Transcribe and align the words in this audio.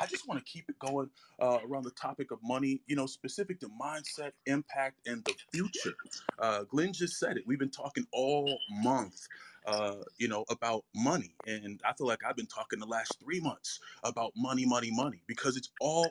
I 0.00 0.06
just 0.06 0.26
want 0.26 0.44
to 0.44 0.50
keep 0.50 0.68
it 0.68 0.78
going 0.78 1.10
uh, 1.40 1.58
around 1.68 1.84
the 1.84 1.90
topic 1.92 2.30
of 2.30 2.38
money, 2.42 2.80
you 2.86 2.96
know, 2.96 3.06
specific 3.06 3.60
to 3.60 3.68
mindset, 3.80 4.32
impact, 4.46 5.06
and 5.06 5.24
the 5.24 5.34
future. 5.52 5.94
Uh, 6.38 6.64
Glenn 6.64 6.92
just 6.92 7.18
said 7.18 7.36
it. 7.36 7.44
We've 7.46 7.58
been 7.58 7.70
talking 7.70 8.06
all 8.12 8.58
month 8.70 9.28
uh, 9.66 9.96
you 10.18 10.28
know, 10.28 10.44
about 10.50 10.84
money. 10.94 11.34
And 11.46 11.80
I 11.84 11.92
feel 11.92 12.06
like 12.06 12.20
I've 12.26 12.36
been 12.36 12.46
talking 12.46 12.78
the 12.78 12.86
last 12.86 13.16
three 13.22 13.40
months 13.40 13.80
about 14.04 14.32
money, 14.36 14.64
money, 14.66 14.90
money, 14.90 15.22
because 15.26 15.56
it's 15.56 15.70
all 15.80 16.10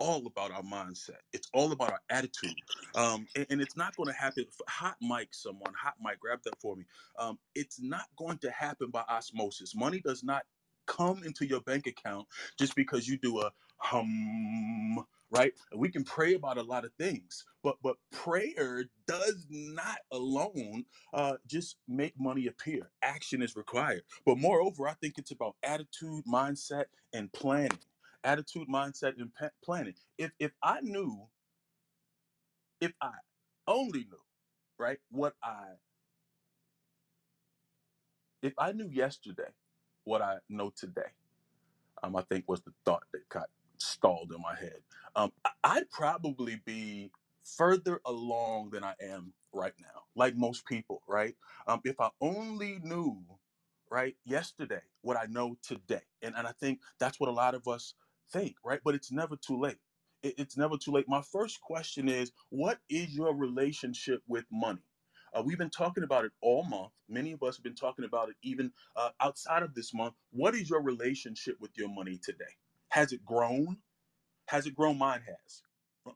all 0.00 0.26
about 0.26 0.50
our 0.50 0.62
mindset. 0.62 1.22
It's 1.32 1.48
all 1.54 1.70
about 1.70 1.92
our 1.92 2.00
attitude. 2.10 2.56
Um, 2.96 3.28
and, 3.36 3.46
and, 3.48 3.60
it's 3.60 3.76
not 3.76 3.96
going 3.96 4.08
to 4.08 4.12
happen. 4.12 4.44
Hot 4.68 4.96
mic, 5.00 5.28
someone, 5.30 5.72
hot 5.80 5.94
mic, 6.02 6.18
grab 6.18 6.40
that 6.44 6.60
for 6.60 6.74
me. 6.74 6.84
Um, 7.16 7.38
it's 7.54 7.80
not 7.80 8.06
going 8.16 8.38
to 8.38 8.50
happen 8.50 8.90
by 8.90 9.04
osmosis. 9.08 9.72
Money 9.74 10.00
does 10.04 10.24
not 10.24 10.42
come 10.86 11.24
into 11.24 11.46
your 11.46 11.60
bank 11.62 11.86
account 11.86 12.28
just 12.58 12.76
because 12.76 13.08
you 13.08 13.18
do 13.18 13.40
a 13.40 13.52
hum 13.78 15.04
right? 15.30 15.54
We 15.76 15.90
can 15.90 16.04
pray 16.04 16.34
about 16.34 16.58
a 16.58 16.62
lot 16.62 16.84
of 16.84 16.92
things 16.98 17.44
but 17.64 17.76
but 17.82 17.96
prayer 18.12 18.84
does 19.06 19.46
not 19.50 19.98
alone 20.12 20.86
uh, 21.14 21.36
just 21.46 21.76
make 21.88 22.14
money 22.18 22.46
appear. 22.48 22.90
Action 23.02 23.42
is 23.42 23.56
required. 23.56 24.02
But 24.26 24.38
moreover 24.38 24.88
i 24.88 24.94
think 24.94 25.18
it's 25.18 25.32
about 25.32 25.56
attitude 25.62 26.24
mindset 26.32 26.86
and 27.14 27.32
planning. 27.32 27.80
Attitude 28.24 28.68
mindset 28.68 29.14
and 29.20 29.34
pa- 29.34 29.50
planning. 29.64 29.94
If 30.18 30.32
if 30.40 30.52
i 30.62 30.80
knew 30.82 31.28
if 32.80 32.92
i 33.02 33.12
only 33.68 34.00
knew 34.06 34.22
right 34.78 34.98
what 35.10 35.34
i 35.44 35.74
if 38.42 38.54
i 38.58 38.72
knew 38.72 38.88
yesterday 38.90 39.50
what 40.04 40.22
I 40.22 40.38
know 40.48 40.70
today. 40.76 41.02
Um, 42.02 42.16
I 42.16 42.22
think 42.22 42.46
was 42.48 42.62
the 42.62 42.74
thought 42.84 43.04
that 43.12 43.28
got 43.28 43.50
stalled 43.78 44.32
in 44.34 44.42
my 44.42 44.54
head. 44.56 44.82
Um, 45.16 45.32
I- 45.64 45.78
would 45.80 45.90
probably 45.90 46.56
be 46.64 47.12
further 47.44 48.00
along 48.06 48.70
than 48.70 48.84
I 48.84 48.94
am 49.00 49.34
right 49.52 49.74
now, 49.80 50.04
like 50.16 50.36
most 50.36 50.66
people, 50.66 51.02
right? 51.08 51.36
Um, 51.66 51.80
if 51.84 52.00
I 52.00 52.10
only 52.20 52.80
knew, 52.80 53.24
right? 53.90 54.16
Yesterday, 54.24 54.82
what 55.02 55.16
I 55.16 55.26
know 55.26 55.56
today. 55.62 56.02
And, 56.22 56.36
and 56.36 56.46
I 56.46 56.52
think 56.52 56.82
that's 56.98 57.20
what 57.20 57.30
a 57.30 57.32
lot 57.32 57.54
of 57.54 57.68
us 57.68 57.94
think, 58.32 58.56
right? 58.64 58.80
But 58.84 58.94
it's 58.96 59.12
never 59.12 59.36
too 59.36 59.58
late. 59.58 59.78
It- 60.22 60.36
it's 60.38 60.56
never 60.58 60.76
too 60.78 60.92
late. 60.92 61.08
My 61.08 61.22
first 61.22 61.60
question 61.62 62.08
is 62.08 62.32
what 62.50 62.80
is 62.90 63.14
your 63.16 63.34
relationship 63.34 64.22
with 64.28 64.46
money? 64.52 64.82
Uh, 65.34 65.42
we've 65.42 65.58
been 65.58 65.70
talking 65.70 66.04
about 66.04 66.24
it 66.26 66.32
all 66.42 66.64
month. 66.64 66.92
Many 67.08 67.32
of 67.32 67.42
us 67.42 67.56
have 67.56 67.64
been 67.64 67.74
talking 67.76 68.06
about 68.06 68.30
it 68.30 68.36
even 68.42 68.72
uh, 68.96 69.10
outside 69.20 69.62
of 69.64 69.74
this 69.74 69.94
month. 69.94 70.14
What 70.32 70.54
is 70.54 70.70
your 70.70 70.82
relationship 70.82 71.56
with 71.60 71.72
your 71.76 71.88
money 71.88 72.20
today? 72.22 72.44
Has 72.90 73.12
it 73.12 73.24
grown? 73.24 73.78
Has 74.48 74.66
it 74.66 74.76
grown? 74.76 74.98
Mine 74.98 75.22
has. 75.26 75.62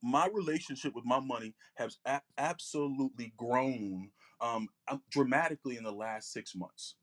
My 0.03 0.29
relationship 0.33 0.95
with 0.95 1.05
my 1.07 1.21
money 1.21 1.55
has 1.77 1.99
a- 2.07 2.23
absolutely 2.39 3.33
grown 3.37 4.11
um, 4.41 4.69
um, 4.89 5.03
dramatically 5.11 5.77
in 5.77 5.85
the 5.85 5.93
last 5.93 6.33
six 6.33 6.55
months 6.57 6.95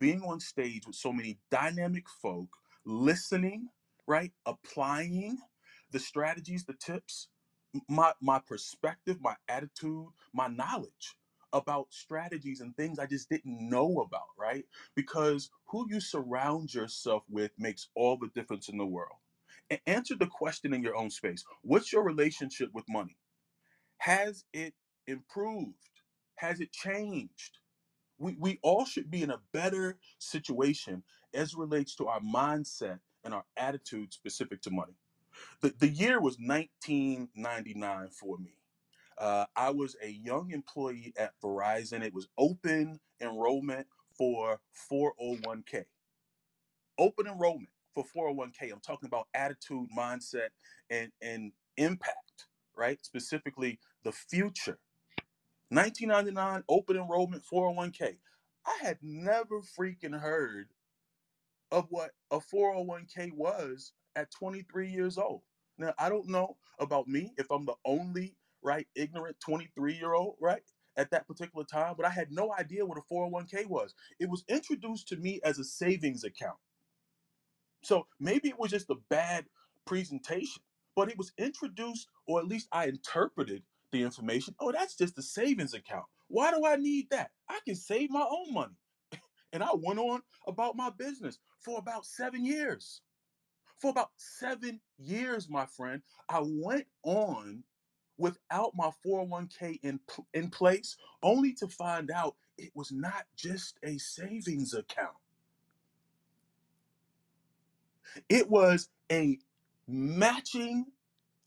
being 0.00 0.22
on 0.22 0.40
stage 0.40 0.86
with 0.86 0.96
so 0.96 1.12
many 1.12 1.38
dynamic 1.50 2.08
folk, 2.22 2.50
listening, 2.86 3.68
right? 4.08 4.32
Applying 4.46 5.38
the 5.92 6.00
strategies, 6.00 6.66
the 6.66 6.74
tips, 6.74 7.28
my 7.90 8.12
my 8.22 8.40
perspective, 8.40 9.18
my 9.22 9.36
attitude, 9.48 10.08
my 10.34 10.48
knowledge 10.48 11.16
about 11.52 11.88
strategies 11.90 12.60
and 12.60 12.76
things 12.76 12.98
I 12.98 13.06
just 13.06 13.30
didn't 13.30 13.70
know 13.70 14.00
about, 14.00 14.28
right? 14.38 14.64
Because 14.96 15.50
who 15.66 15.86
you 15.90 16.00
surround 16.00 16.74
yourself 16.74 17.24
with 17.30 17.52
makes 17.58 17.88
all 17.96 18.18
the 18.18 18.30
difference 18.34 18.68
in 18.68 18.78
the 18.78 18.86
world. 18.86 19.18
A- 19.72 19.88
answer 19.88 20.16
the 20.16 20.26
question 20.26 20.74
in 20.74 20.82
your 20.82 20.96
own 20.96 21.10
space. 21.10 21.44
What's 21.62 21.92
your 21.92 22.04
relationship 22.04 22.70
with 22.74 22.84
money? 22.88 23.16
Has 23.98 24.44
it 24.52 24.74
improved? 25.08 25.76
Has 26.36 26.60
it 26.60 26.72
changed? 26.72 27.52
we, 28.18 28.36
we 28.38 28.58
all 28.62 28.84
should 28.84 29.10
be 29.10 29.22
in 29.22 29.30
a 29.30 29.40
better 29.52 29.98
situation 30.18 31.02
as 31.34 31.54
relates 31.54 31.94
to 31.96 32.06
our 32.06 32.20
mindset 32.20 33.00
and 33.24 33.34
our 33.34 33.44
attitude 33.56 34.12
specific 34.12 34.62
to 34.62 34.70
money. 34.70 34.94
The, 35.62 35.74
the 35.78 35.88
year 35.88 36.20
was 36.20 36.38
1999 36.38 38.10
for 38.10 38.38
me. 38.38 38.52
Uh, 39.18 39.46
I 39.56 39.70
was 39.70 39.96
a 40.02 40.10
young 40.10 40.50
employee 40.50 41.12
at 41.16 41.32
Verizon. 41.42 42.02
It 42.02 42.14
was 42.14 42.28
open 42.38 43.00
enrollment 43.20 43.86
for 44.16 44.60
401k. 44.90 45.84
Open 46.98 47.26
enrollment 47.26 47.68
for 47.94 48.04
401k. 48.04 48.72
I'm 48.72 48.80
talking 48.80 49.06
about 49.06 49.28
attitude, 49.34 49.88
mindset, 49.96 50.48
and, 50.90 51.10
and 51.22 51.52
impact, 51.76 52.46
right? 52.74 52.98
Specifically, 53.04 53.78
the 54.04 54.12
future 54.12 54.78
1999 55.70 56.62
open 56.68 56.96
enrollment 56.96 57.42
401k. 57.52 58.16
I 58.66 58.78
had 58.82 58.98
never 59.02 59.60
freaking 59.60 60.18
heard 60.18 60.68
of 61.72 61.86
what 61.90 62.12
a 62.30 62.38
401k 62.38 63.32
was 63.32 63.92
at 64.14 64.30
23 64.30 64.88
years 64.88 65.18
old. 65.18 65.42
Now, 65.78 65.92
I 65.98 66.08
don't 66.08 66.28
know 66.28 66.56
about 66.78 67.08
me 67.08 67.32
if 67.36 67.50
I'm 67.50 67.66
the 67.66 67.74
only, 67.84 68.36
right, 68.66 68.86
ignorant 68.96 69.36
23 69.40 69.94
year 69.94 70.12
old, 70.12 70.34
right, 70.40 70.62
at 70.96 71.10
that 71.10 71.26
particular 71.26 71.64
time, 71.64 71.94
but 71.96 72.04
I 72.04 72.10
had 72.10 72.32
no 72.32 72.52
idea 72.58 72.84
what 72.84 72.98
a 72.98 73.14
401k 73.14 73.66
was. 73.66 73.94
It 74.18 74.28
was 74.28 74.44
introduced 74.48 75.08
to 75.08 75.16
me 75.16 75.40
as 75.44 75.58
a 75.58 75.64
savings 75.64 76.24
account. 76.24 76.58
So 77.82 78.06
maybe 78.18 78.48
it 78.48 78.58
was 78.58 78.72
just 78.72 78.90
a 78.90 78.96
bad 79.08 79.46
presentation, 79.86 80.62
but 80.96 81.08
it 81.08 81.16
was 81.16 81.32
introduced, 81.38 82.08
or 82.26 82.40
at 82.40 82.48
least 82.48 82.68
I 82.72 82.86
interpreted 82.86 83.62
the 83.92 84.02
information. 84.02 84.54
Oh, 84.58 84.72
that's 84.72 84.96
just 84.96 85.18
a 85.18 85.22
savings 85.22 85.72
account. 85.72 86.06
Why 86.28 86.50
do 86.50 86.66
I 86.66 86.76
need 86.76 87.08
that? 87.10 87.30
I 87.48 87.60
can 87.64 87.76
save 87.76 88.10
my 88.10 88.26
own 88.28 88.52
money. 88.52 88.74
And 89.52 89.62
I 89.62 89.70
went 89.72 90.00
on 90.00 90.20
about 90.46 90.76
my 90.76 90.90
business 90.90 91.38
for 91.60 91.78
about 91.78 92.04
seven 92.04 92.44
years. 92.44 93.00
For 93.80 93.90
about 93.90 94.10
seven 94.16 94.80
years, 94.98 95.48
my 95.48 95.66
friend, 95.66 96.02
I 96.28 96.40
went 96.44 96.86
on 97.04 97.62
without 98.18 98.72
my 98.74 98.90
401k 99.06 99.80
in, 99.82 100.00
in 100.34 100.50
place, 100.50 100.96
only 101.22 101.52
to 101.54 101.68
find 101.68 102.10
out 102.10 102.36
it 102.58 102.70
was 102.74 102.92
not 102.92 103.24
just 103.36 103.78
a 103.82 103.98
savings 103.98 104.74
account. 104.74 105.16
It 108.28 108.50
was 108.50 108.88
a 109.12 109.38
matching 109.88 110.86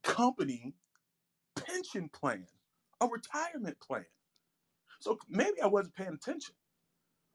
company 0.04 0.74
pension 1.56 2.10
plan, 2.10 2.46
a 3.02 3.08
retirement 3.08 3.80
plan. 3.80 4.06
So 5.00 5.20
maybe 5.30 5.62
I 5.62 5.68
wasn't 5.68 5.96
paying 5.96 6.14
attention. 6.14 6.56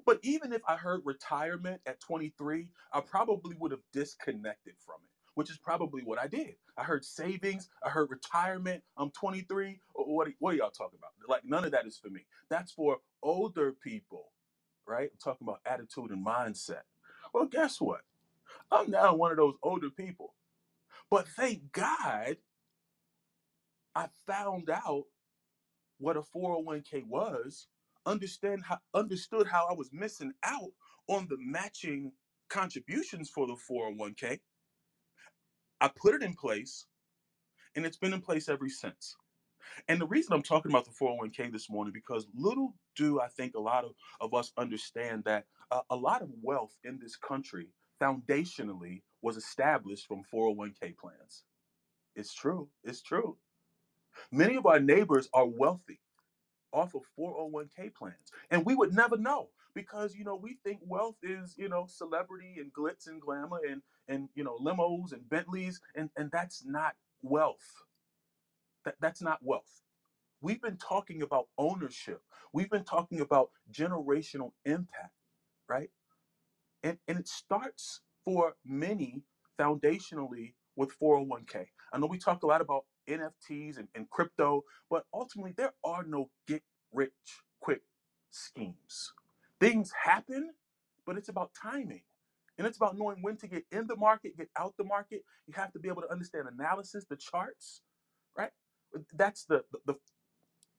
But 0.06 0.20
even 0.22 0.52
if 0.52 0.62
I 0.68 0.76
heard 0.76 1.02
retirement 1.04 1.80
at 1.86 2.00
23, 2.00 2.68
I 2.92 3.00
probably 3.00 3.56
would 3.58 3.72
have 3.72 3.80
disconnected 3.92 4.74
from 4.84 4.96
it, 5.04 5.13
which 5.34 5.50
is 5.50 5.58
probably 5.58 6.02
what 6.02 6.18
I 6.18 6.26
did. 6.26 6.54
I 6.76 6.84
heard 6.84 7.04
savings, 7.04 7.68
I 7.84 7.90
heard 7.90 8.10
retirement. 8.10 8.82
I'm 8.96 9.10
23. 9.10 9.80
What, 9.94 10.28
what 10.38 10.54
are 10.54 10.56
y'all 10.56 10.70
talking 10.70 10.98
about? 10.98 11.12
Like, 11.28 11.44
none 11.44 11.64
of 11.64 11.72
that 11.72 11.86
is 11.86 11.98
for 11.98 12.10
me. 12.10 12.26
That's 12.50 12.72
for 12.72 12.98
older 13.22 13.72
people, 13.72 14.32
right? 14.86 15.10
I'm 15.12 15.18
talking 15.22 15.46
about 15.46 15.60
attitude 15.66 16.10
and 16.10 16.24
mindset. 16.24 16.82
Well, 17.32 17.46
guess 17.46 17.80
what? 17.80 18.02
I'm 18.70 18.90
now 18.90 19.14
one 19.14 19.30
of 19.30 19.36
those 19.36 19.54
older 19.62 19.90
people. 19.90 20.34
But 21.10 21.28
thank 21.28 21.72
God 21.72 22.36
I 23.94 24.08
found 24.26 24.70
out 24.70 25.04
what 25.98 26.16
a 26.16 26.22
401k 26.22 27.06
was, 27.06 27.68
understand 28.06 28.62
how 28.64 28.78
understood 28.94 29.46
how 29.46 29.66
I 29.70 29.74
was 29.74 29.90
missing 29.92 30.32
out 30.42 30.72
on 31.08 31.26
the 31.28 31.36
matching 31.38 32.12
contributions 32.48 33.30
for 33.30 33.46
the 33.46 33.56
401k. 33.70 34.40
I 35.80 35.88
put 35.88 36.14
it 36.14 36.22
in 36.22 36.34
place 36.34 36.86
and 37.76 37.84
it's 37.86 37.96
been 37.96 38.14
in 38.14 38.20
place 38.20 38.48
ever 38.48 38.68
since. 38.68 39.16
And 39.88 40.00
the 40.00 40.06
reason 40.06 40.32
I'm 40.32 40.42
talking 40.42 40.70
about 40.70 40.84
the 40.84 40.92
401k 40.92 41.52
this 41.52 41.70
morning 41.70 41.92
because 41.92 42.26
little 42.34 42.74
do 42.96 43.20
I 43.20 43.28
think 43.28 43.54
a 43.54 43.60
lot 43.60 43.84
of, 43.84 43.92
of 44.20 44.34
us 44.34 44.52
understand 44.56 45.24
that 45.24 45.46
uh, 45.70 45.80
a 45.90 45.96
lot 45.96 46.22
of 46.22 46.30
wealth 46.42 46.74
in 46.84 46.98
this 47.00 47.16
country 47.16 47.68
foundationally 48.00 49.02
was 49.22 49.36
established 49.36 50.06
from 50.06 50.22
401k 50.32 50.96
plans. 50.96 51.44
It's 52.16 52.34
true. 52.34 52.68
It's 52.84 53.02
true. 53.02 53.36
Many 54.32 54.56
of 54.56 54.66
our 54.66 54.80
neighbors 54.80 55.28
are 55.34 55.46
wealthy 55.46 56.00
off 56.74 56.96
of 56.96 57.02
401k 57.18 57.94
plans. 57.94 58.32
And 58.50 58.66
we 58.66 58.76
would 58.76 58.94
never 58.94 59.18
know 59.18 59.50
because 59.74 60.16
you 60.16 60.24
know 60.24 60.36
we 60.36 60.58
think 60.64 60.80
wealth 60.86 61.16
is, 61.24 61.56
you 61.58 61.70
know, 61.70 61.86
celebrity 61.88 62.56
and 62.58 62.72
glitz 62.74 63.08
and 63.08 63.22
glamour 63.22 63.60
and 63.70 63.82
and 64.08 64.30
you 64.36 64.44
know 64.44 64.58
limos 64.58 65.12
and 65.14 65.28
Bentleys 65.30 65.80
and 65.96 66.10
and 66.18 66.30
that's 66.32 66.64
not 66.66 66.96
wealth. 67.22 67.84
That 68.84 68.96
that's 69.00 69.22
not 69.22 69.40
wealth. 69.42 69.82
We've 70.42 70.62
been 70.62 70.78
talking 70.78 71.22
about 71.22 71.48
ownership. 71.58 72.22
We've 72.52 72.70
been 72.70 72.84
talking 72.84 73.20
about 73.20 73.50
generational 73.72 74.52
impact, 74.66 75.14
right? 75.68 75.88
and, 76.84 76.98
and 77.08 77.18
it 77.18 77.28
starts 77.28 78.02
for 78.24 78.54
many 78.66 79.24
foundationally 79.60 80.54
with 80.76 80.98
401k. 81.00 81.66
I 81.92 81.98
know 81.98 82.08
we 82.08 82.18
talk 82.18 82.44
a 82.44 82.48
lot 82.48 82.62
about 82.62 82.86
NFTs 83.08 83.78
and, 83.78 83.88
and 83.94 84.10
crypto, 84.10 84.64
but 84.90 85.04
ultimately 85.14 85.54
there 85.56 85.72
are 85.84 86.04
no 86.04 86.30
get 86.48 86.62
rich 86.92 87.12
quick 87.60 87.82
schemes. 88.30 89.12
Things 89.60 89.92
happen, 90.04 90.52
but 91.06 91.16
it's 91.18 91.28
about 91.30 91.52
timing. 91.60 92.02
And 92.58 92.66
it's 92.66 92.76
about 92.78 92.96
knowing 92.98 93.18
when 93.22 93.36
to 93.38 93.48
get 93.48 93.64
in 93.72 93.86
the 93.86 93.96
market, 93.96 94.36
get 94.36 94.48
out 94.58 94.74
the 94.78 94.84
market. 94.84 95.22
You 95.46 95.54
have 95.56 95.72
to 95.72 95.78
be 95.80 95.88
able 95.88 96.02
to 96.02 96.12
understand 96.12 96.46
analysis, 96.48 97.04
the 97.08 97.16
charts, 97.16 97.82
right? 98.38 98.50
That's 99.14 99.44
the, 99.46 99.64
the, 99.72 99.78
the 99.86 99.94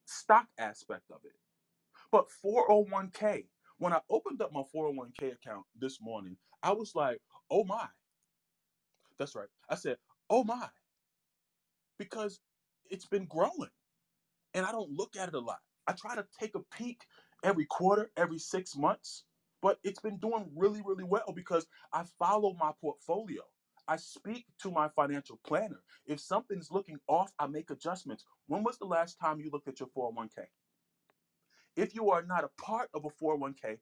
stock 0.06 0.46
aspect 0.58 1.04
of 1.10 1.20
it. 1.24 1.32
But 2.12 2.26
401k, 2.44 3.46
when 3.78 3.92
I 3.92 4.00
opened 4.10 4.42
up 4.42 4.52
my 4.52 4.62
401k 4.74 5.34
account 5.34 5.66
this 5.80 6.00
morning, 6.02 6.36
I 6.62 6.72
was 6.72 6.92
like, 6.94 7.20
oh 7.50 7.64
my. 7.64 7.86
That's 9.18 9.34
right. 9.36 9.48
I 9.70 9.76
said, 9.76 9.96
oh 10.30 10.44
my, 10.44 10.68
because 11.98 12.40
it's 12.90 13.06
been 13.06 13.26
growing 13.26 13.70
and 14.54 14.64
I 14.66 14.72
don't 14.72 14.90
look 14.90 15.16
at 15.16 15.28
it 15.28 15.34
a 15.34 15.40
lot. 15.40 15.58
I 15.86 15.92
try 15.92 16.14
to 16.16 16.26
take 16.40 16.54
a 16.54 16.60
peek 16.76 17.02
every 17.44 17.66
quarter, 17.66 18.10
every 18.16 18.38
six 18.38 18.76
months, 18.76 19.24
but 19.62 19.78
it's 19.84 20.00
been 20.00 20.18
doing 20.18 20.50
really, 20.56 20.82
really 20.84 21.04
well 21.04 21.32
because 21.34 21.66
I 21.92 22.04
follow 22.18 22.56
my 22.58 22.72
portfolio. 22.80 23.42
I 23.88 23.96
speak 23.96 24.46
to 24.62 24.70
my 24.70 24.88
financial 24.96 25.38
planner. 25.46 25.80
If 26.06 26.20
something's 26.20 26.72
looking 26.72 26.98
off, 27.08 27.32
I 27.38 27.46
make 27.46 27.70
adjustments. 27.70 28.24
When 28.48 28.64
was 28.64 28.78
the 28.78 28.86
last 28.86 29.18
time 29.20 29.40
you 29.40 29.50
looked 29.52 29.68
at 29.68 29.78
your 29.78 29.88
401k? 29.96 30.46
If 31.76 31.94
you 31.94 32.10
are 32.10 32.24
not 32.24 32.44
a 32.44 32.62
part 32.62 32.88
of 32.94 33.04
a 33.04 33.24
401k, 33.24 33.78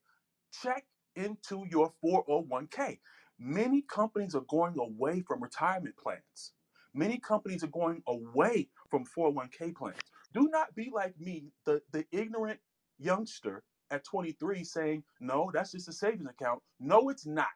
check 0.63 0.85
into 1.17 1.65
your 1.71 1.93
401k. 2.05 2.99
Many 3.39 3.83
companies 3.83 4.35
are 4.35 4.45
going 4.49 4.79
away 4.79 5.23
from 5.27 5.43
retirement 5.43 5.95
plans. 5.97 6.53
Many 6.95 7.19
companies 7.19 7.65
are 7.65 7.69
going 7.69 8.03
away 8.07 8.69
from 8.91 9.05
401k 9.05 9.75
plans. 9.75 9.99
Do 10.33 10.49
not 10.51 10.75
be 10.75 10.91
like 10.95 11.19
me, 11.19 11.53
the, 11.67 11.83
the 11.93 12.07
ignorant 12.13 12.61
youngster 12.99 13.63
at 13.91 14.05
23 14.05 14.65
saying, 14.65 15.05
no, 15.21 15.51
that's 15.53 15.73
just 15.73 15.89
a 15.89 15.93
savings 15.93 16.29
account. 16.29 16.61
No, 16.81 17.09
it's 17.09 17.27
not. 17.27 17.49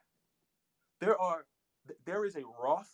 There 1.01 1.19
are 1.21 1.45
there 2.05 2.25
is 2.25 2.37
a 2.37 2.43
Roth 2.63 2.93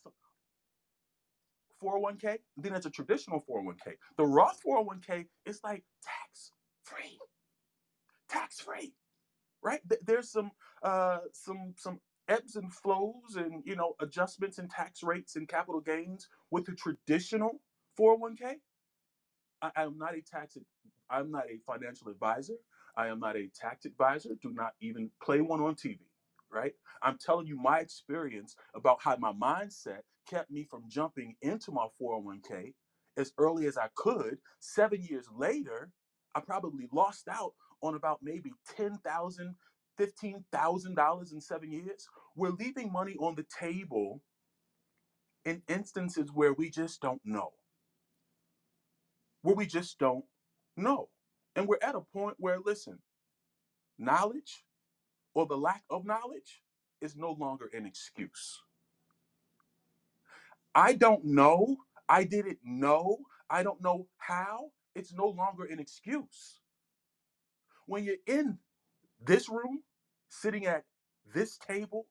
401k, 1.82 2.38
then 2.56 2.72
there's 2.72 2.86
a 2.86 2.90
traditional 2.90 3.44
401k. 3.48 3.94
The 4.16 4.24
Roth 4.24 4.60
401k 4.66 5.26
is 5.44 5.60
like 5.64 5.84
tax 6.02 6.52
free. 6.84 7.18
Tax 8.28 8.60
free. 8.60 8.94
Right? 9.62 9.80
There's 10.04 10.30
some 10.30 10.50
uh 10.82 11.18
some 11.32 11.74
some 11.76 12.00
ebbs 12.28 12.56
and 12.56 12.72
flows 12.72 13.36
and 13.36 13.62
you 13.64 13.76
know 13.76 13.94
adjustments 14.00 14.58
in 14.58 14.68
tax 14.68 15.02
rates 15.02 15.36
and 15.36 15.48
capital 15.48 15.80
gains 15.80 16.28
with 16.50 16.64
the 16.64 16.72
traditional 16.72 17.60
401k. 17.98 18.56
I, 19.62 19.84
am 19.84 19.98
not 19.98 20.14
a 20.14 20.20
tax 20.20 20.56
I'm 21.10 21.30
not 21.30 21.44
a 21.44 21.58
financial 21.66 22.08
advisor. 22.08 22.54
I 22.96 23.08
am 23.08 23.20
not 23.20 23.36
a 23.36 23.48
tax 23.54 23.84
advisor. 23.84 24.30
Do 24.42 24.52
not 24.52 24.72
even 24.80 25.10
play 25.22 25.40
one 25.40 25.60
on 25.60 25.74
TV, 25.74 25.98
right? 26.52 26.72
I'm 27.02 27.18
telling 27.18 27.46
you 27.46 27.56
my 27.56 27.80
experience 27.80 28.56
about 28.74 28.98
how 29.02 29.16
my 29.16 29.32
mindset 29.32 30.00
kept 30.28 30.50
me 30.50 30.66
from 30.68 30.84
jumping 30.88 31.36
into 31.42 31.72
my 31.72 31.86
401k 32.00 32.74
as 33.16 33.32
early 33.38 33.66
as 33.66 33.76
I 33.76 33.88
could. 33.94 34.38
Seven 34.60 35.02
years 35.02 35.26
later, 35.36 35.90
I 36.34 36.40
probably 36.40 36.88
lost 36.92 37.28
out 37.28 37.52
on 37.82 37.94
about 37.94 38.20
maybe 38.22 38.52
$10,000, 38.78 39.54
$15,000 40.00 41.32
in 41.32 41.40
seven 41.40 41.72
years. 41.72 42.08
We're 42.36 42.50
leaving 42.50 42.92
money 42.92 43.16
on 43.20 43.34
the 43.36 43.46
table 43.60 44.22
in 45.44 45.62
instances 45.68 46.30
where 46.32 46.54
we 46.54 46.70
just 46.70 47.00
don't 47.02 47.22
know. 47.24 47.52
Where 49.42 49.56
we 49.56 49.66
just 49.66 49.98
don't 49.98 50.24
know. 50.76 51.10
And 51.56 51.68
we're 51.68 51.78
at 51.82 51.96
a 51.96 52.00
point 52.00 52.36
where, 52.38 52.58
listen, 52.64 53.00
knowledge 53.98 54.64
or 55.34 55.46
the 55.46 55.56
lack 55.58 55.84
of 55.90 56.06
knowledge 56.06 56.62
is 57.00 57.16
no 57.16 57.32
longer 57.32 57.70
an 57.74 57.86
excuse. 57.86 58.62
I 60.74 60.94
don't 60.94 61.24
know. 61.26 61.78
I 62.08 62.24
didn't 62.24 62.60
know. 62.64 63.18
I 63.50 63.64
don't 63.64 63.82
know 63.82 64.08
how. 64.18 64.72
It's 64.96 65.14
no 65.14 65.28
longer 65.28 65.66
an 65.66 65.80
excuse. 65.80 66.60
When 67.86 68.04
you're 68.04 68.16
in 68.26 68.58
this 69.24 69.48
room, 69.48 69.82
sitting 70.28 70.66
at 70.66 70.84
this 71.34 71.58
table, 71.58 72.06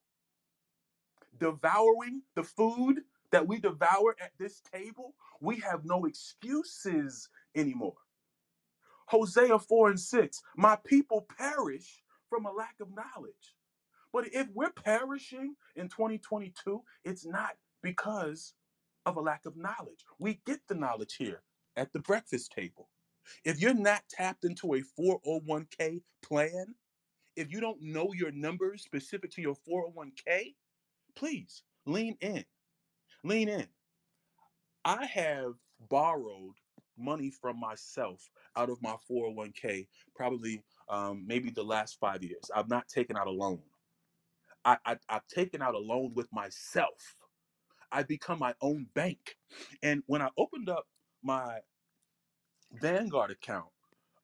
devouring 1.39 2.21
the 2.35 2.43
food 2.43 3.01
that 3.31 3.47
we 3.47 3.59
devour 3.59 4.15
at 4.21 4.31
this 4.39 4.61
table, 4.73 5.15
we 5.41 5.59
have 5.59 5.85
no 5.85 6.05
excuses 6.05 7.29
anymore. 7.55 7.95
Hosea 9.07 9.59
4 9.59 9.89
and 9.89 9.99
6, 9.99 10.41
my 10.55 10.77
people 10.85 11.27
perish 11.37 12.03
from 12.29 12.45
a 12.45 12.51
lack 12.51 12.75
of 12.81 12.89
knowledge. 12.95 13.55
But 14.11 14.27
if 14.33 14.47
we're 14.53 14.71
perishing 14.71 15.55
in 15.75 15.89
2022, 15.89 16.81
it's 17.03 17.25
not 17.25 17.57
because 17.81 18.53
of 19.05 19.17
a 19.17 19.21
lack 19.21 19.45
of 19.45 19.57
knowledge. 19.57 20.05
We 20.19 20.41
get 20.45 20.61
the 20.67 20.75
knowledge 20.75 21.15
here 21.17 21.41
at 21.75 21.93
the 21.93 21.99
breakfast 21.99 22.51
table. 22.51 22.89
If 23.43 23.59
you're 23.59 23.73
not 23.73 24.03
tapped 24.09 24.45
into 24.45 24.75
a 24.75 24.83
401k 24.99 26.01
plan, 26.23 26.75
if 27.35 27.51
you 27.51 27.59
don't 27.59 27.81
know 27.81 28.13
your 28.13 28.31
numbers 28.31 28.83
specific 28.83 29.31
to 29.31 29.41
your 29.41 29.55
401k, 29.67 30.55
please 31.15 31.63
lean 31.85 32.17
in. 32.21 32.45
Lean 33.23 33.49
in. 33.49 33.67
I 34.85 35.05
have 35.05 35.53
borrowed 35.89 36.55
money 36.97 37.31
from 37.31 37.59
myself 37.59 38.29
out 38.55 38.69
of 38.69 38.81
my 38.81 38.95
401k 39.09 39.87
probably 40.15 40.63
um, 40.89 41.25
maybe 41.25 41.49
the 41.49 41.63
last 41.63 41.97
five 41.99 42.23
years. 42.23 42.51
I've 42.55 42.69
not 42.69 42.87
taken 42.87 43.17
out 43.17 43.27
a 43.27 43.31
loan. 43.31 43.61
I, 44.65 44.77
I, 44.85 44.97
I've 45.09 45.27
taken 45.27 45.61
out 45.61 45.75
a 45.75 45.79
loan 45.79 46.13
with 46.13 46.27
myself. 46.31 47.15
I've 47.91 48.07
become 48.07 48.39
my 48.39 48.53
own 48.61 48.87
bank. 48.93 49.37
And 49.81 50.03
when 50.07 50.21
I 50.21 50.29
opened 50.37 50.69
up 50.69 50.85
my 51.23 51.59
Vanguard 52.73 53.31
account, 53.31 53.69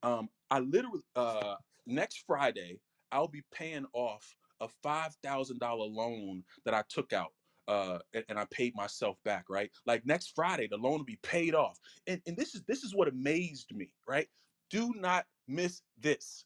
um, 0.04 0.30
I 0.50 0.60
literally, 0.60 1.04
uh, 1.16 1.56
next 1.86 2.24
Friday, 2.26 2.80
I'll 3.12 3.28
be 3.28 3.44
paying 3.54 3.86
off 3.94 4.36
a 4.62 4.68
$5,000 4.86 5.60
loan 5.62 6.44
that 6.66 6.74
I 6.74 6.84
took 6.90 7.14
out 7.14 7.32
uh, 7.68 8.00
and, 8.14 8.26
and, 8.30 8.40
I 8.40 8.46
paid 8.50 8.76
myself 8.76 9.18
back, 9.24 9.46
right? 9.48 9.70
Like 9.86 10.04
next 10.04 10.34
Friday, 10.36 10.68
the 10.68 10.78
loan 10.78 10.98
will 10.98 11.06
be 11.06 11.20
paid 11.22 11.54
off. 11.54 11.78
And, 12.08 12.20
and 12.26 12.36
this 12.36 12.56
is 12.56 12.64
this 12.68 12.84
is 12.84 12.96
what 12.96 13.08
amazed 13.08 13.76
me, 13.76 13.92
right? 14.08 14.28
Do 14.72 14.92
not 14.96 15.26
miss 15.48 15.84
this. 16.00 16.46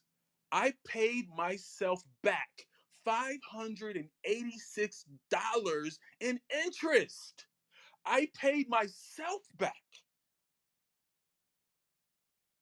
I 0.52 0.74
paid 0.86 1.28
myself 1.34 2.02
back 2.22 2.50
$586 3.08 4.06
in 6.20 6.40
interest. 6.66 7.46
I 8.06 8.28
paid 8.38 8.68
myself 8.68 9.40
back 9.58 9.72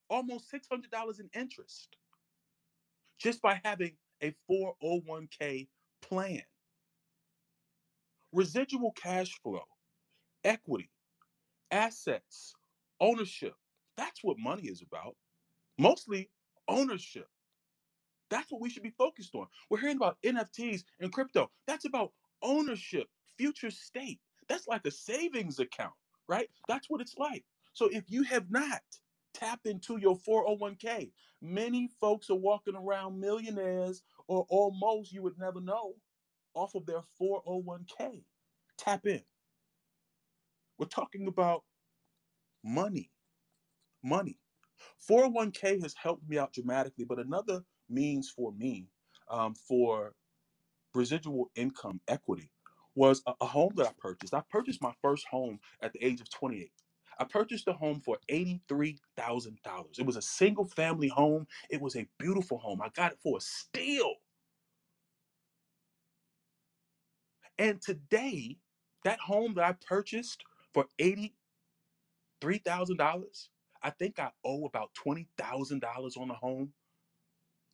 almost 0.09 0.53
$600 0.53 1.21
in 1.21 1.29
interest 1.35 1.97
just 3.23 3.43
by 3.43 3.61
having 3.65 3.93
a 4.23 4.35
401k 4.51 5.69
plan 6.03 6.43
residual 8.33 8.93
cash 8.93 9.39
flow, 9.43 9.65
equity, 10.45 10.91
assets, 11.71 12.55
ownership. 13.01 13.55
That's 13.97 14.21
what 14.23 14.39
money 14.39 14.65
is 14.65 14.83
about. 14.83 15.17
Mostly 15.79 16.31
ownership. 16.69 17.29
That's 18.31 18.51
what 18.51 18.61
we 18.61 18.71
should 18.71 18.83
be 18.83 18.95
focused 18.99 19.35
on. 19.35 19.47
We're 19.71 19.81
hearing 19.81 19.97
about 19.97 20.19
NFTs 20.25 20.85
and 21.01 21.13
crypto. 21.13 21.51
That's 21.67 21.85
about 21.85 22.13
ownership, 22.43 23.09
future 23.37 23.71
state. 23.71 24.21
That's 24.49 24.67
like 24.67 24.87
a 24.87 24.91
savings 24.91 25.59
account, 25.59 25.95
right? 26.29 26.49
That's 26.69 26.89
what 26.91 27.01
it's 27.01 27.17
like. 27.19 27.45
So 27.75 27.89
if 27.93 28.05
you 28.09 28.23
have 28.25 28.51
not 28.51 28.83
tapped 29.35 29.67
into 29.67 29.99
your 29.99 30.17
401k, 30.19 31.11
many 31.41 31.89
folks 32.01 32.31
are 32.31 32.37
walking 32.37 32.77
around 32.77 33.21
millionaires 33.21 34.03
or 34.29 34.47
almost 34.49 35.13
you 35.13 35.23
would 35.23 35.39
never 35.39 35.61
know 35.61 35.95
off 36.55 36.75
of 36.75 36.87
their 36.87 37.03
401k. 37.21 38.23
Tap 38.79 39.07
in. 39.07 39.23
We're 40.79 40.87
talking 40.87 41.27
about 41.29 41.63
money. 42.65 43.11
Money. 44.03 44.39
401k 45.09 45.83
has 45.83 45.95
helped 45.95 46.29
me 46.29 46.39
out 46.39 46.53
dramatically, 46.53 47.05
but 47.05 47.19
another 47.19 47.63
means 47.89 48.31
for 48.31 48.53
me 48.53 48.89
um, 49.31 49.55
for 49.55 50.15
residual 50.95 51.51
income 51.55 52.01
equity 52.09 52.51
was 52.95 53.23
a, 53.27 53.33
a 53.41 53.47
home 53.47 53.73
that 53.77 53.87
I 53.87 53.93
purchased. 53.99 54.35
I 54.35 54.43
purchased 54.51 54.83
my 54.83 54.93
first 55.01 55.27
home 55.31 55.61
at 55.83 55.93
the 55.93 56.05
age 56.05 56.21
of 56.21 56.31
28. 56.31 56.71
I 57.19 57.25
purchased 57.25 57.69
a 57.69 57.73
home 57.75 58.01
for 58.01 58.19
$83,000. 58.31 59.99
It 59.99 60.07
was 60.07 60.17
a 60.17 60.23
single 60.23 60.67
family 60.67 61.09
home. 61.09 61.47
It 61.71 61.81
was 61.81 61.97
a 61.97 62.07
beautiful 62.19 62.59
home. 62.59 62.81
I 62.83 62.89
got 62.91 63.13
it 63.13 63.19
for 63.23 63.39
a 63.39 63.41
steal. 63.41 64.15
And 67.59 67.81
today, 67.83 68.59
that 69.05 69.19
home 69.21 69.55
that 69.55 69.65
I 69.65 69.75
purchased 69.87 70.43
for 70.75 70.87
$83,000, 71.01 71.33
I 73.83 73.91
think 73.91 74.19
I 74.19 74.31
owe 74.45 74.65
about 74.67 74.91
$20,000 75.07 76.17
on 76.19 76.29
the 76.29 76.35
home. 76.35 76.73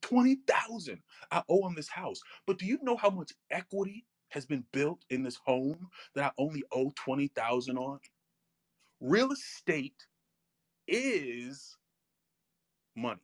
20,000 0.01 1.01
I 1.31 1.43
owe 1.49 1.63
on 1.63 1.75
this 1.75 1.89
house. 1.89 2.21
But 2.47 2.57
do 2.59 2.65
you 2.65 2.79
know 2.83 2.95
how 2.97 3.09
much 3.09 3.33
equity 3.51 4.05
has 4.29 4.45
been 4.45 4.63
built 4.71 5.03
in 5.09 5.23
this 5.23 5.37
home 5.45 5.89
that 6.15 6.23
I 6.25 6.31
only 6.37 6.63
owe 6.71 6.91
20,000 6.95 7.77
on? 7.77 7.99
Real 9.01 9.31
estate 9.31 10.07
is 10.87 11.77
money. 12.95 13.21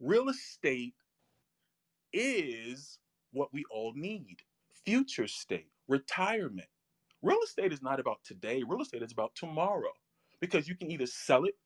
Real 0.00 0.28
estate 0.30 0.94
is 2.12 2.98
what 3.32 3.52
we 3.54 3.64
all 3.70 3.94
need 3.94 4.38
future 4.84 5.28
state, 5.28 5.70
retirement. 5.88 6.68
Real 7.22 7.40
estate 7.44 7.72
is 7.72 7.82
not 7.82 8.00
about 8.00 8.18
today, 8.24 8.64
real 8.68 8.82
estate 8.82 9.02
is 9.02 9.12
about 9.12 9.34
tomorrow 9.36 9.92
because 10.40 10.68
you 10.68 10.76
can 10.76 10.90
either 10.90 11.06
sell 11.06 11.44
it 11.44 11.56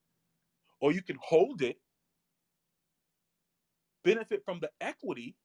or 0.80 0.92
you 0.92 1.02
can 1.02 1.18
hold 1.22 1.62
it, 1.62 1.78
benefit 4.04 4.44
from 4.44 4.60
the 4.60 4.70
equity, 4.80 5.36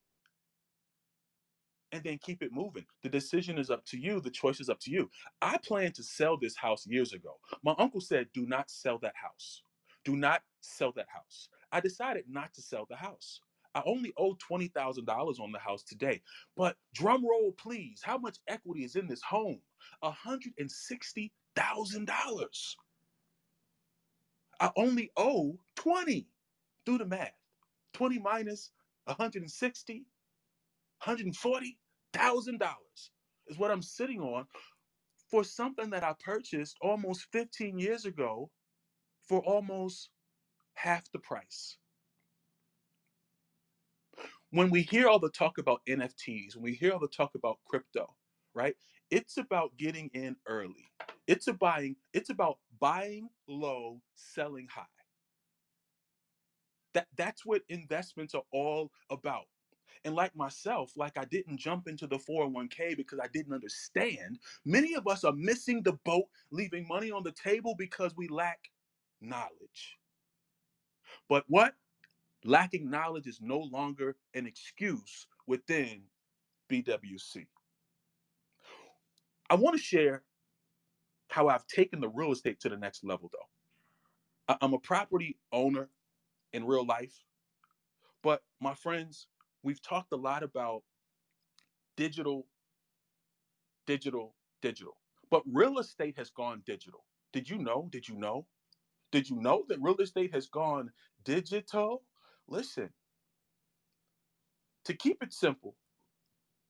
and 1.96 2.04
then 2.04 2.18
keep 2.18 2.44
it 2.44 2.52
moving. 2.52 2.86
The 3.04 3.10
decision 3.10 3.58
is 3.58 3.70
up 3.70 3.86
to 3.86 3.98
you, 3.98 4.20
the 4.20 4.30
choice 4.30 4.60
is 4.60 4.68
up 4.70 4.82
to 4.82 4.92
you. 4.92 5.10
I 5.42 5.58
planned 5.58 5.96
to 5.96 6.04
sell 6.04 6.36
this 6.38 6.58
house 6.58 6.86
years 6.86 7.14
ago. 7.14 7.38
My 7.64 7.74
uncle 7.78 8.02
said, 8.02 8.28
Do 8.34 8.46
not 8.46 8.70
sell 8.70 8.98
that 9.00 9.14
house. 9.16 9.62
Do 10.04 10.18
not 10.18 10.42
sell 10.60 10.92
that 10.98 11.08
house. 11.08 11.48
I 11.72 11.80
decided 11.80 12.26
not 12.28 12.54
to 12.56 12.62
sell 12.62 12.86
the 12.90 12.98
house. 12.98 13.40
I 13.74 13.82
only 13.86 14.12
owe 14.18 14.36
$20,000 14.36 15.40
on 15.40 15.54
the 15.54 15.60
house 15.60 15.84
today. 15.84 16.22
But 16.56 16.76
drum 16.94 17.26
roll, 17.26 17.54
please. 17.58 18.02
How 18.04 18.18
much 18.18 18.40
equity 18.48 18.84
is 18.84 18.98
in 18.98 19.08
this 19.08 19.22
home? 19.22 19.62
$160,000. 20.04 22.76
I 24.60 24.72
only 24.78 25.12
owe 25.18 25.58
20. 25.76 26.28
Do 26.86 26.98
the 26.98 27.06
math. 27.06 27.34
20 27.94 28.20
minus 28.20 28.72
160, 29.06 29.94
140 29.96 31.78
thousand 32.18 32.60
dollars 32.60 33.12
is 33.48 33.58
what 33.60 33.72
I'm 33.72 33.84
sitting 33.84 34.22
on 34.22 34.48
for 35.32 35.44
something 35.44 35.92
that 35.92 36.04
I 36.04 36.16
purchased 36.24 36.78
almost 36.82 37.28
15 37.34 37.80
years 37.80 38.06
ago 38.06 38.52
for 39.28 39.40
almost 39.42 40.10
half 40.76 41.12
the 41.12 41.20
price. 41.20 41.78
When 44.52 44.72
we 44.72 44.84
hear 44.84 45.08
all 45.10 45.20
the 45.20 45.30
talk 45.32 45.58
about 45.60 45.82
NFTs, 45.88 46.56
when 46.56 46.64
we 46.64 46.74
hear 46.76 46.94
all 46.94 47.00
the 47.00 47.08
talk 47.10 47.36
about 47.36 47.60
crypto, 47.68 48.16
right? 48.56 48.76
It's 49.12 49.38
about 49.38 49.78
getting 49.78 50.10
in 50.14 50.38
early. 50.48 50.88
It's 51.28 51.48
about 51.48 51.60
buying, 51.60 51.96
it's 52.14 52.30
about 52.32 52.60
buying 52.80 53.30
low, 53.48 54.02
selling 54.16 54.68
high. 54.74 54.84
That 56.94 57.08
that's 57.18 57.46
what 57.46 57.64
investments 57.70 58.36
are 58.36 58.44
all 58.52 58.92
about. 59.12 59.46
And 60.04 60.16
like 60.16 60.36
myself, 60.36 60.94
like 60.98 61.18
I 61.18 61.26
didn't 61.26 61.58
jump 61.58 61.88
into 61.88 62.08
the 62.08 62.18
401k 62.18 62.96
because 62.98 63.20
I 63.20 63.28
didn't 63.28 63.54
understand. 63.54 64.40
Many 64.66 64.96
of 64.96 65.08
us 65.08 65.24
are 65.24 65.34
missing 65.34 65.84
the 65.84 65.94
boat, 65.94 66.26
leaving 66.52 66.88
money 66.88 67.12
on 67.12 67.24
the 67.24 67.32
table 67.32 67.76
because 67.78 68.16
we 68.16 68.28
lack 68.28 68.72
knowledge. 69.22 69.98
But 71.30 71.46
what? 71.48 71.76
Lacking 72.44 72.90
knowledge 72.90 73.28
is 73.28 73.42
no 73.42 73.60
longer 73.60 74.18
an 74.34 74.46
excuse 74.48 75.28
within 75.48 76.04
BWC. 76.70 77.48
I 79.50 79.56
want 79.56 79.78
to 79.78 79.84
share 79.84 80.24
how 81.30 81.48
I've 81.48 81.68
taken 81.68 82.00
the 82.02 82.10
real 82.10 82.32
estate 82.32 82.60
to 82.62 82.70
the 82.70 82.78
next 82.78 83.04
level, 83.04 83.30
though. 83.32 83.62
I'm 84.62 84.74
a 84.74 84.80
property 84.80 85.40
owner 85.52 85.90
in 86.54 86.66
real 86.66 86.86
life, 86.86 87.26
but 88.24 88.44
my 88.62 88.76
friends, 88.76 89.28
we've 89.66 89.84
talked 89.84 90.14
a 90.14 90.18
lot 90.18 90.44
about 90.44 90.84
digital, 91.98 92.48
digital, 93.88 94.36
digital. 94.62 94.98
But 95.32 95.44
real 95.48 95.80
estate 95.80 96.18
has 96.18 96.30
gone 96.32 96.64
digital. 96.66 97.06
Did 97.34 97.50
you 97.50 97.58
know? 97.60 97.90
Did 97.92 98.08
you 98.10 98.16
know? 98.18 98.48
Did 99.12 99.30
you 99.30 99.38
know 99.38 99.66
that 99.70 99.82
real 99.82 99.98
estate 99.98 100.34
has 100.34 100.48
gone 100.48 100.92
digital? 101.24 102.04
Listen, 102.48 102.92
to 104.86 104.96
keep 104.96 105.24
it 105.24 105.34
simple, 105.34 105.78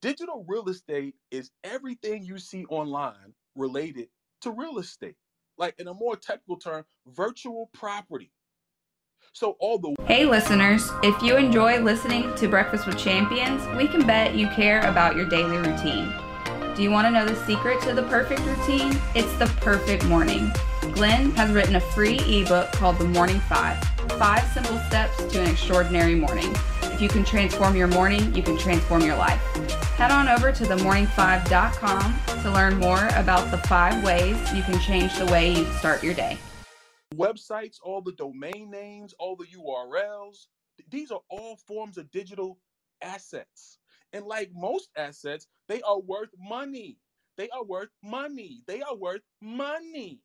digital 0.02 0.44
real 0.48 0.68
estate 0.68 1.16
is 1.30 1.50
everything 1.64 2.24
you 2.24 2.38
see 2.38 2.64
online 2.66 3.34
related 3.56 4.08
to 4.42 4.52
real 4.52 4.78
estate. 4.78 5.16
Like 5.58 5.74
in 5.78 5.88
a 5.88 5.94
more 5.94 6.16
technical 6.16 6.58
term, 6.58 6.84
virtual 7.06 7.70
property. 7.74 8.32
So 9.36 9.54
all 9.58 9.76
the 9.76 9.94
Hey 10.06 10.24
listeners, 10.24 10.90
if 11.02 11.20
you 11.20 11.36
enjoy 11.36 11.82
listening 11.82 12.34
to 12.36 12.48
Breakfast 12.48 12.86
with 12.86 12.96
Champions, 12.96 13.60
we 13.76 13.86
can 13.86 14.06
bet 14.06 14.34
you 14.34 14.48
care 14.48 14.80
about 14.88 15.14
your 15.14 15.26
daily 15.26 15.58
routine. 15.58 16.10
Do 16.74 16.82
you 16.82 16.90
want 16.90 17.06
to 17.06 17.10
know 17.10 17.26
the 17.26 17.36
secret 17.44 17.82
to 17.82 17.92
the 17.92 18.04
perfect 18.04 18.40
routine? 18.40 18.98
It's 19.14 19.30
the 19.36 19.44
perfect 19.60 20.06
morning. 20.06 20.50
Glenn 20.94 21.32
has 21.32 21.50
written 21.50 21.76
a 21.76 21.80
free 21.80 22.18
ebook 22.20 22.72
called 22.72 22.96
The 22.96 23.04
Morning 23.04 23.38
Five 23.40 23.76
Five 24.18 24.42
Simple 24.52 24.78
Steps 24.88 25.22
to 25.24 25.42
an 25.42 25.50
Extraordinary 25.50 26.14
Morning. 26.14 26.50
If 26.84 27.02
you 27.02 27.10
can 27.10 27.22
transform 27.22 27.76
your 27.76 27.88
morning, 27.88 28.34
you 28.34 28.42
can 28.42 28.56
transform 28.56 29.02
your 29.02 29.16
life. 29.16 29.42
Head 29.98 30.12
on 30.12 30.30
over 30.30 30.50
to 30.50 30.64
themorning5.com 30.64 32.40
to 32.40 32.50
learn 32.50 32.78
more 32.78 33.06
about 33.08 33.50
the 33.50 33.58
five 33.68 34.02
ways 34.02 34.38
you 34.54 34.62
can 34.62 34.80
change 34.80 35.14
the 35.18 35.26
way 35.26 35.52
you 35.52 35.66
start 35.74 36.02
your 36.02 36.14
day. 36.14 36.38
Websites, 37.16 37.78
all 37.82 38.02
the 38.02 38.12
domain 38.12 38.70
names, 38.70 39.14
all 39.18 39.36
the 39.36 39.46
URLs, 39.46 40.46
these 40.90 41.10
are 41.10 41.20
all 41.30 41.56
forms 41.66 41.98
of 41.98 42.10
digital 42.10 42.58
assets. 43.02 43.78
And 44.12 44.24
like 44.24 44.50
most 44.54 44.90
assets, 44.96 45.46
they 45.68 45.82
are 45.82 46.00
worth 46.00 46.30
money. 46.38 46.98
They 47.36 47.48
are 47.50 47.64
worth 47.64 47.90
money. 48.02 48.62
They 48.66 48.82
are 48.82 48.96
worth 48.96 49.22
money. 49.40 50.20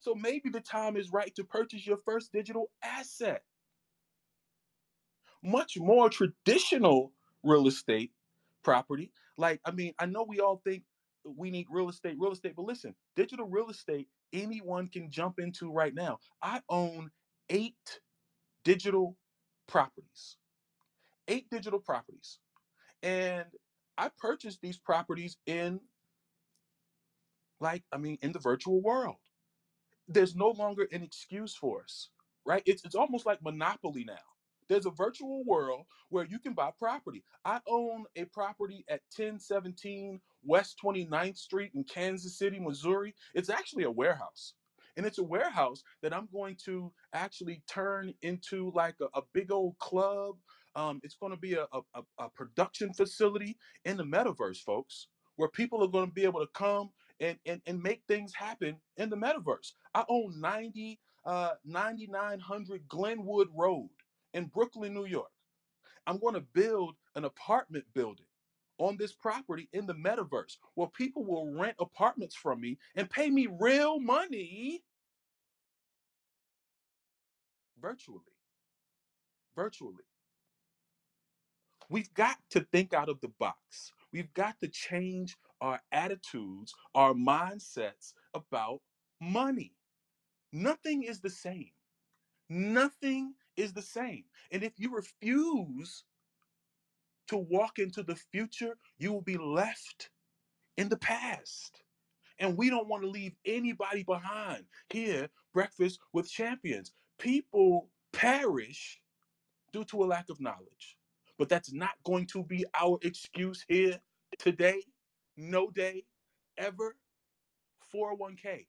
So 0.00 0.14
maybe 0.14 0.50
the 0.50 0.60
time 0.60 0.96
is 0.96 1.12
right 1.12 1.34
to 1.36 1.44
purchase 1.44 1.86
your 1.86 1.98
first 2.04 2.32
digital 2.32 2.70
asset. 2.82 3.42
Much 5.42 5.78
more 5.78 6.08
traditional 6.08 7.12
real 7.42 7.66
estate 7.68 8.12
property. 8.62 9.12
Like, 9.36 9.60
I 9.64 9.70
mean, 9.72 9.94
I 9.98 10.06
know 10.06 10.24
we 10.28 10.40
all 10.40 10.60
think 10.64 10.84
we 11.24 11.50
need 11.50 11.66
real 11.70 11.88
estate, 11.88 12.16
real 12.18 12.32
estate, 12.32 12.54
but 12.56 12.66
listen, 12.66 12.94
digital 13.16 13.46
real 13.46 13.70
estate, 13.70 14.08
anyone 14.32 14.88
can 14.88 15.10
jump 15.10 15.38
into 15.40 15.70
right 15.72 15.94
now. 15.94 16.18
I 16.42 16.62
own 16.68 17.10
eight 17.50 18.00
digital 18.64 19.16
properties, 19.68 20.38
eight 21.28 21.50
digital 21.50 21.80
properties. 21.80 22.38
And 23.02 23.46
I 23.98 24.10
purchased 24.18 24.60
these 24.62 24.78
properties 24.78 25.38
in, 25.46 25.80
like, 27.60 27.84
I 27.92 27.98
mean, 27.98 28.18
in 28.22 28.32
the 28.32 28.40
virtual 28.40 28.82
world. 28.82 29.16
there's 30.08 30.36
no 30.36 30.50
longer 30.50 30.86
an 30.92 31.02
excuse 31.02 31.54
for 31.54 31.82
us, 31.84 32.10
right? 32.46 32.62
It's 32.66 32.84
it's 32.84 32.94
almost 32.94 33.26
like 33.26 33.42
monopoly 33.42 34.04
now. 34.04 34.31
There's 34.72 34.86
a 34.86 34.90
virtual 34.90 35.44
world 35.44 35.84
where 36.08 36.24
you 36.24 36.38
can 36.38 36.54
buy 36.54 36.70
property. 36.78 37.22
I 37.44 37.60
own 37.68 38.06
a 38.16 38.24
property 38.24 38.86
at 38.88 39.02
1017 39.14 40.18
West 40.44 40.78
29th 40.82 41.36
Street 41.36 41.72
in 41.74 41.84
Kansas 41.84 42.38
City, 42.38 42.58
Missouri. 42.58 43.14
It's 43.34 43.50
actually 43.50 43.84
a 43.84 43.90
warehouse. 43.90 44.54
And 44.96 45.04
it's 45.04 45.18
a 45.18 45.24
warehouse 45.24 45.82
that 46.02 46.14
I'm 46.14 46.26
going 46.32 46.56
to 46.64 46.90
actually 47.12 47.62
turn 47.68 48.14
into 48.22 48.72
like 48.74 48.94
a, 49.02 49.18
a 49.18 49.22
big 49.34 49.52
old 49.52 49.76
club. 49.78 50.36
Um, 50.74 51.02
it's 51.02 51.16
going 51.16 51.32
to 51.32 51.38
be 51.38 51.52
a, 51.52 51.66
a, 51.74 52.02
a 52.18 52.30
production 52.30 52.94
facility 52.94 53.58
in 53.84 53.98
the 53.98 54.04
metaverse, 54.04 54.62
folks, 54.62 55.08
where 55.36 55.50
people 55.50 55.84
are 55.84 55.88
going 55.88 56.06
to 56.08 56.14
be 56.14 56.24
able 56.24 56.40
to 56.40 56.50
come 56.54 56.88
and, 57.20 57.36
and, 57.44 57.60
and 57.66 57.82
make 57.82 58.04
things 58.08 58.32
happen 58.34 58.76
in 58.96 59.10
the 59.10 59.18
metaverse. 59.18 59.72
I 59.94 60.04
own 60.08 60.40
90, 60.40 60.98
uh, 61.26 61.50
9900 61.66 62.88
Glenwood 62.88 63.48
Road 63.54 63.90
in 64.34 64.46
Brooklyn, 64.46 64.94
New 64.94 65.06
York. 65.06 65.30
I'm 66.06 66.18
going 66.18 66.34
to 66.34 66.40
build 66.40 66.96
an 67.14 67.24
apartment 67.24 67.84
building 67.94 68.26
on 68.78 68.96
this 68.96 69.12
property 69.12 69.68
in 69.72 69.86
the 69.86 69.94
metaverse 69.94 70.56
where 70.74 70.88
people 70.88 71.24
will 71.24 71.52
rent 71.54 71.76
apartments 71.78 72.34
from 72.34 72.60
me 72.60 72.78
and 72.96 73.10
pay 73.10 73.30
me 73.30 73.48
real 73.60 74.00
money 74.00 74.82
virtually. 77.80 78.20
Virtually. 79.56 80.04
We've 81.88 82.12
got 82.14 82.38
to 82.50 82.60
think 82.72 82.94
out 82.94 83.08
of 83.08 83.20
the 83.20 83.28
box. 83.28 83.92
We've 84.12 84.32
got 84.34 84.58
to 84.60 84.68
change 84.68 85.36
our 85.60 85.80
attitudes, 85.92 86.74
our 86.94 87.14
mindsets 87.14 88.14
about 88.34 88.80
money. 89.20 89.74
Nothing 90.52 91.02
is 91.04 91.20
the 91.20 91.30
same. 91.30 91.70
Nothing 92.48 93.34
is 93.56 93.72
the 93.72 93.82
same. 93.82 94.24
And 94.50 94.62
if 94.62 94.72
you 94.78 94.94
refuse 94.94 96.04
to 97.28 97.36
walk 97.36 97.78
into 97.78 98.02
the 98.02 98.16
future, 98.16 98.76
you 98.98 99.12
will 99.12 99.22
be 99.22 99.38
left 99.38 100.10
in 100.76 100.88
the 100.88 100.96
past. 100.96 101.82
And 102.38 102.56
we 102.56 102.70
don't 102.70 102.88
want 102.88 103.02
to 103.02 103.08
leave 103.08 103.34
anybody 103.44 104.02
behind. 104.02 104.64
Here, 104.90 105.28
Breakfast 105.54 106.00
with 106.12 106.30
Champions. 106.30 106.92
People 107.18 107.90
perish 108.12 109.00
due 109.72 109.84
to 109.84 110.02
a 110.02 110.06
lack 110.06 110.28
of 110.28 110.40
knowledge. 110.40 110.96
But 111.38 111.48
that's 111.48 111.72
not 111.72 111.94
going 112.04 112.26
to 112.28 112.44
be 112.44 112.64
our 112.78 112.98
excuse 113.02 113.64
here 113.68 113.98
today, 114.38 114.82
no 115.36 115.70
day, 115.70 116.04
ever. 116.58 116.96
401k, 117.94 118.66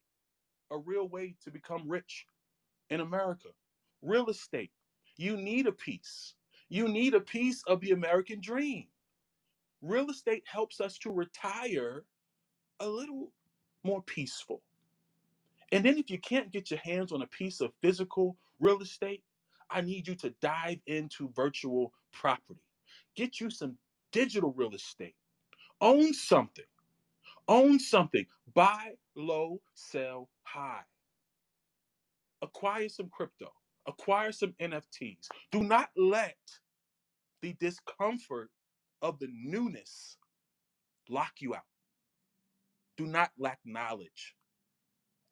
a 0.70 0.78
real 0.78 1.08
way 1.08 1.34
to 1.44 1.50
become 1.50 1.88
rich 1.88 2.26
in 2.90 3.00
America. 3.00 3.48
Real 4.04 4.30
estate, 4.30 4.72
you 5.18 5.38
need 5.38 5.68
a 5.68 5.72
piece. 5.72 6.36
You 6.70 6.88
need 6.88 7.14
a 7.14 7.20
piece 7.22 7.64
of 7.64 7.80
the 7.82 7.92
American 7.92 8.40
dream. 8.42 8.88
Real 9.82 10.10
estate 10.10 10.44
helps 10.46 10.80
us 10.80 10.98
to 11.00 11.12
retire 11.12 12.04
a 12.80 12.88
little 12.88 13.32
more 13.84 14.02
peaceful. 14.02 14.62
And 15.72 15.84
then 15.84 15.98
if 15.98 16.10
you 16.10 16.18
can't 16.20 16.52
get 16.52 16.70
your 16.70 16.80
hands 16.80 17.12
on 17.12 17.22
a 17.22 17.26
piece 17.28 17.60
of 17.60 17.72
physical 17.82 18.38
real 18.60 18.80
estate, 18.82 19.24
I 19.70 19.82
need 19.82 20.08
you 20.08 20.16
to 20.16 20.30
dive 20.42 20.80
into 20.86 21.30
virtual 21.36 21.92
property. 22.12 22.60
Get 23.16 23.40
you 23.40 23.50
some 23.50 23.78
digital 24.12 24.52
real 24.56 24.74
estate. 24.74 25.16
Own 25.80 26.14
something. 26.14 26.64
Own 27.48 27.78
something. 27.80 28.26
Buy 28.54 28.94
low, 29.16 29.60
sell 29.74 30.30
high. 30.44 30.84
Acquire 32.42 32.88
some 32.88 33.08
crypto. 33.10 33.52
Acquire 33.86 34.32
some 34.32 34.54
NFTs. 34.60 35.28
Do 35.52 35.62
not 35.62 35.90
let 35.96 36.36
the 37.42 37.54
discomfort 37.60 38.50
of 39.02 39.18
the 39.18 39.28
newness 39.32 40.16
lock 41.08 41.32
you 41.40 41.54
out. 41.54 41.62
Do 42.96 43.06
not 43.06 43.30
lack 43.38 43.58
knowledge. 43.64 44.34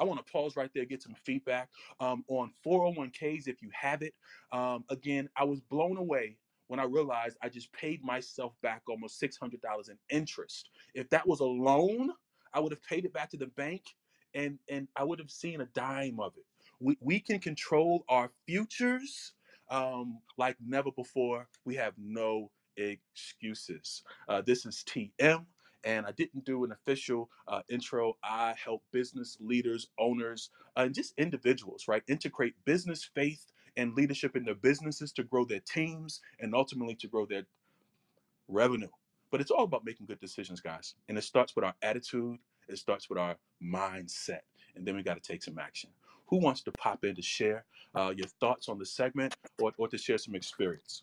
I 0.01 0.05
want 0.05 0.25
to 0.25 0.33
pause 0.33 0.57
right 0.57 0.71
there, 0.75 0.85
get 0.85 1.03
some 1.03 1.15
feedback 1.25 1.69
um, 2.01 2.25
on 2.29 2.51
401ks 2.67 3.47
if 3.47 3.62
you 3.62 3.71
have 3.73 4.03
it. 4.03 4.15
Um, 4.51 4.85
again, 4.91 5.29
I 5.37 5.45
was 5.45 5.61
blown 5.61 5.97
away 5.97 6.38
when 6.67 6.81
I 6.81 6.85
realized 6.85 7.37
I 7.43 7.49
just 7.49 7.73
paid 7.73 8.03
myself 8.03 8.55
back 8.62 8.83
almost 8.88 9.21
$600 9.23 9.55
in 9.88 9.99
interest. 10.11 10.71
If 10.95 11.09
that 11.11 11.27
was 11.27 11.41
a 11.41 11.45
loan, 11.45 12.11
I 12.53 12.61
would 12.61 12.73
have 12.73 12.83
paid 12.83 13.05
it 13.05 13.12
back 13.12 13.31
to 13.31 13.37
the 13.37 13.47
bank 13.47 13.83
and, 14.35 14.59
and 14.69 14.88
I 14.97 15.05
would 15.05 15.21
have 15.21 15.31
seen 15.31 15.61
a 15.61 15.67
dime 15.67 16.19
of 16.19 16.33
it. 16.37 16.45
We, 16.83 16.99
we 17.01 17.21
can 17.21 17.40
control 17.40 18.05
our 18.09 18.31
futures 18.47 19.35
um, 19.71 20.21
like 20.38 20.57
never 20.64 20.90
before. 20.92 21.49
We 21.64 21.77
have 21.77 21.95
no 21.99 22.51
excuses. 22.77 24.03
Uh, 24.29 24.42
this 24.42 24.66
is 24.66 24.85
TM 24.87 25.47
and 25.85 26.07
I 26.07 26.12
didn't 26.12 26.45
do 26.45 26.64
an 26.64 26.73
official 26.73 27.31
uh, 27.49 27.62
intro. 27.68 28.16
I 28.23 28.55
help 28.62 28.83
business 28.92 29.37
leaders, 29.40 29.88
owners, 29.99 30.51
uh, 30.77 30.83
and 30.83 30.95
just 30.95 31.14
individuals, 31.18 31.87
right, 31.88 32.03
integrate 32.09 32.55
business 32.64 33.09
faith 33.14 33.47
and 33.77 33.95
leadership 33.95 34.37
in 34.37 34.45
their 34.45 34.55
businesses 34.55 35.12
to 35.12 35.25
grow 35.25 35.45
their 35.45 35.61
teams 35.61 36.21
and 36.40 36.55
ultimately 36.55 36.95
to 36.97 37.09
grow 37.09 37.27
their 37.27 37.45
revenue. 38.49 38.88
But 39.31 39.40
it's 39.40 39.51
all 39.51 39.64
about 39.64 39.85
making 39.85 40.07
good 40.07 40.21
decisions, 40.21 40.61
guys. 40.61 40.95
And 41.09 41.18
it 41.18 41.25
starts 41.25 41.57
with 41.57 41.64
our 41.64 41.75
attitude, 41.83 42.38
it 42.68 42.79
starts 42.79 43.09
with 43.09 43.18
our 43.18 43.37
mindset, 43.62 44.40
and 44.77 44.87
then 44.87 44.97
we 44.97 45.03
got 45.03 45.23
to 45.23 45.33
take 45.33 45.42
some 45.42 45.59
action. 45.59 45.90
Who 46.33 46.38
wants 46.38 46.62
to 46.62 46.73
pop 46.73 47.05
in 47.05 47.14
to 47.16 47.21
share 47.21 47.66
uh, 47.95 48.14
your 48.16 48.27
thoughts 48.40 48.71
on 48.71 48.79
the 48.79 48.87
segment 48.87 49.35
or, 49.61 49.75
or 49.77 49.87
to 49.88 49.99
share 49.99 50.16
some 50.16 50.35
experience? 50.35 51.03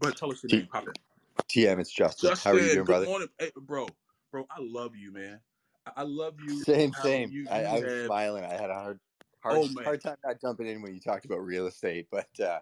Go 0.00 0.06
ahead, 0.06 0.16
tell 0.16 0.32
us 0.32 0.42
your 0.42 0.48
T- 0.48 0.56
name. 0.60 0.66
Pop 0.72 0.88
in. 0.88 0.94
TM, 1.46 1.78
it's 1.78 1.92
Justin. 1.92 2.30
Justin, 2.30 2.52
How 2.52 2.56
are 2.56 2.60
you 2.60 2.68
doing, 2.68 2.78
good 2.78 2.86
brother? 2.86 3.04
morning, 3.04 3.28
hey, 3.38 3.50
bro. 3.54 3.86
Bro, 4.30 4.46
I 4.50 4.60
love 4.60 4.96
you, 4.96 5.12
man. 5.12 5.40
I, 5.86 5.92
I 5.98 6.02
love 6.04 6.36
you. 6.42 6.62
Same, 6.62 6.90
same. 7.02 7.30
you, 7.30 7.46
I, 7.50 7.60
you 7.60 7.66
I 7.66 7.72
was 7.74 7.82
have- 7.82 8.06
smiling. 8.06 8.44
I 8.46 8.52
had 8.54 8.70
a 8.70 8.74
hard, 8.74 9.00
hard, 9.40 9.58
Oh, 9.58 9.82
hard 9.84 10.00
time 10.00 10.16
not 10.24 10.40
jumping 10.40 10.66
in 10.66 10.80
when 10.80 10.94
you 10.94 11.00
talked 11.00 11.26
about 11.26 11.44
real 11.44 11.66
estate. 11.66 12.06
But 12.10 12.40
uh, 12.40 12.60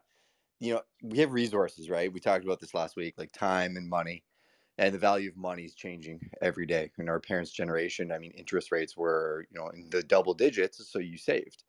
you 0.58 0.74
know, 0.74 0.82
we 1.04 1.18
have 1.18 1.30
resources, 1.32 1.88
right? 1.88 2.12
We 2.12 2.18
talked 2.18 2.44
about 2.44 2.58
this 2.58 2.74
last 2.74 2.96
week, 2.96 3.14
like 3.18 3.30
time 3.30 3.76
and 3.76 3.88
money, 3.88 4.24
and 4.78 4.92
the 4.92 4.98
value 4.98 5.28
of 5.28 5.36
money 5.36 5.62
is 5.62 5.76
changing 5.76 6.28
every 6.42 6.66
day. 6.66 6.90
In 6.98 7.08
our 7.08 7.20
parents' 7.20 7.52
generation, 7.52 8.10
I 8.10 8.18
mean, 8.18 8.32
interest 8.32 8.72
rates 8.72 8.96
were, 8.96 9.46
you 9.52 9.60
know, 9.60 9.68
in 9.68 9.88
the 9.90 10.02
double 10.02 10.34
digits, 10.34 10.84
so 10.88 10.98
you 10.98 11.16
saved. 11.16 11.62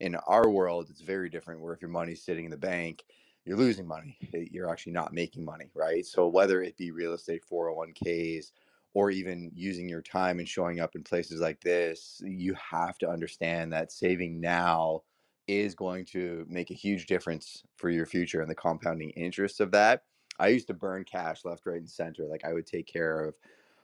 In 0.00 0.14
our 0.14 0.48
world, 0.48 0.88
it's 0.90 1.00
very 1.00 1.30
different. 1.30 1.60
Where 1.60 1.74
if 1.74 1.80
your 1.80 1.90
money's 1.90 2.22
sitting 2.22 2.44
in 2.44 2.50
the 2.50 2.56
bank, 2.56 3.04
you're 3.44 3.56
losing 3.56 3.86
money. 3.86 4.18
Eh, 4.34 4.46
you're 4.50 4.70
actually 4.70 4.92
not 4.92 5.12
making 5.12 5.44
money, 5.44 5.70
right? 5.74 6.04
So 6.04 6.28
whether 6.28 6.62
it 6.62 6.76
be 6.76 6.90
real 6.90 7.14
estate, 7.14 7.42
401ks, 7.50 8.52
or 8.94 9.10
even 9.10 9.50
using 9.54 9.88
your 9.88 10.02
time 10.02 10.38
and 10.38 10.48
showing 10.48 10.80
up 10.80 10.96
in 10.96 11.02
places 11.04 11.40
like 11.40 11.60
this, 11.60 12.20
you 12.24 12.54
have 12.54 12.98
to 12.98 13.08
understand 13.08 13.72
that 13.72 13.92
saving 13.92 14.40
now 14.40 15.02
is 15.46 15.74
going 15.74 16.04
to 16.06 16.44
make 16.48 16.70
a 16.70 16.74
huge 16.74 17.06
difference 17.06 17.62
for 17.76 17.90
your 17.90 18.06
future 18.06 18.40
and 18.40 18.50
the 18.50 18.54
compounding 18.54 19.10
interest 19.10 19.60
of 19.60 19.70
that. 19.70 20.04
I 20.38 20.48
used 20.48 20.66
to 20.68 20.74
burn 20.74 21.04
cash 21.04 21.44
left, 21.44 21.66
right, 21.66 21.76
and 21.76 21.88
center. 21.88 22.24
Like 22.24 22.44
I 22.44 22.52
would 22.52 22.66
take 22.66 22.86
care 22.86 23.24
of 23.24 23.34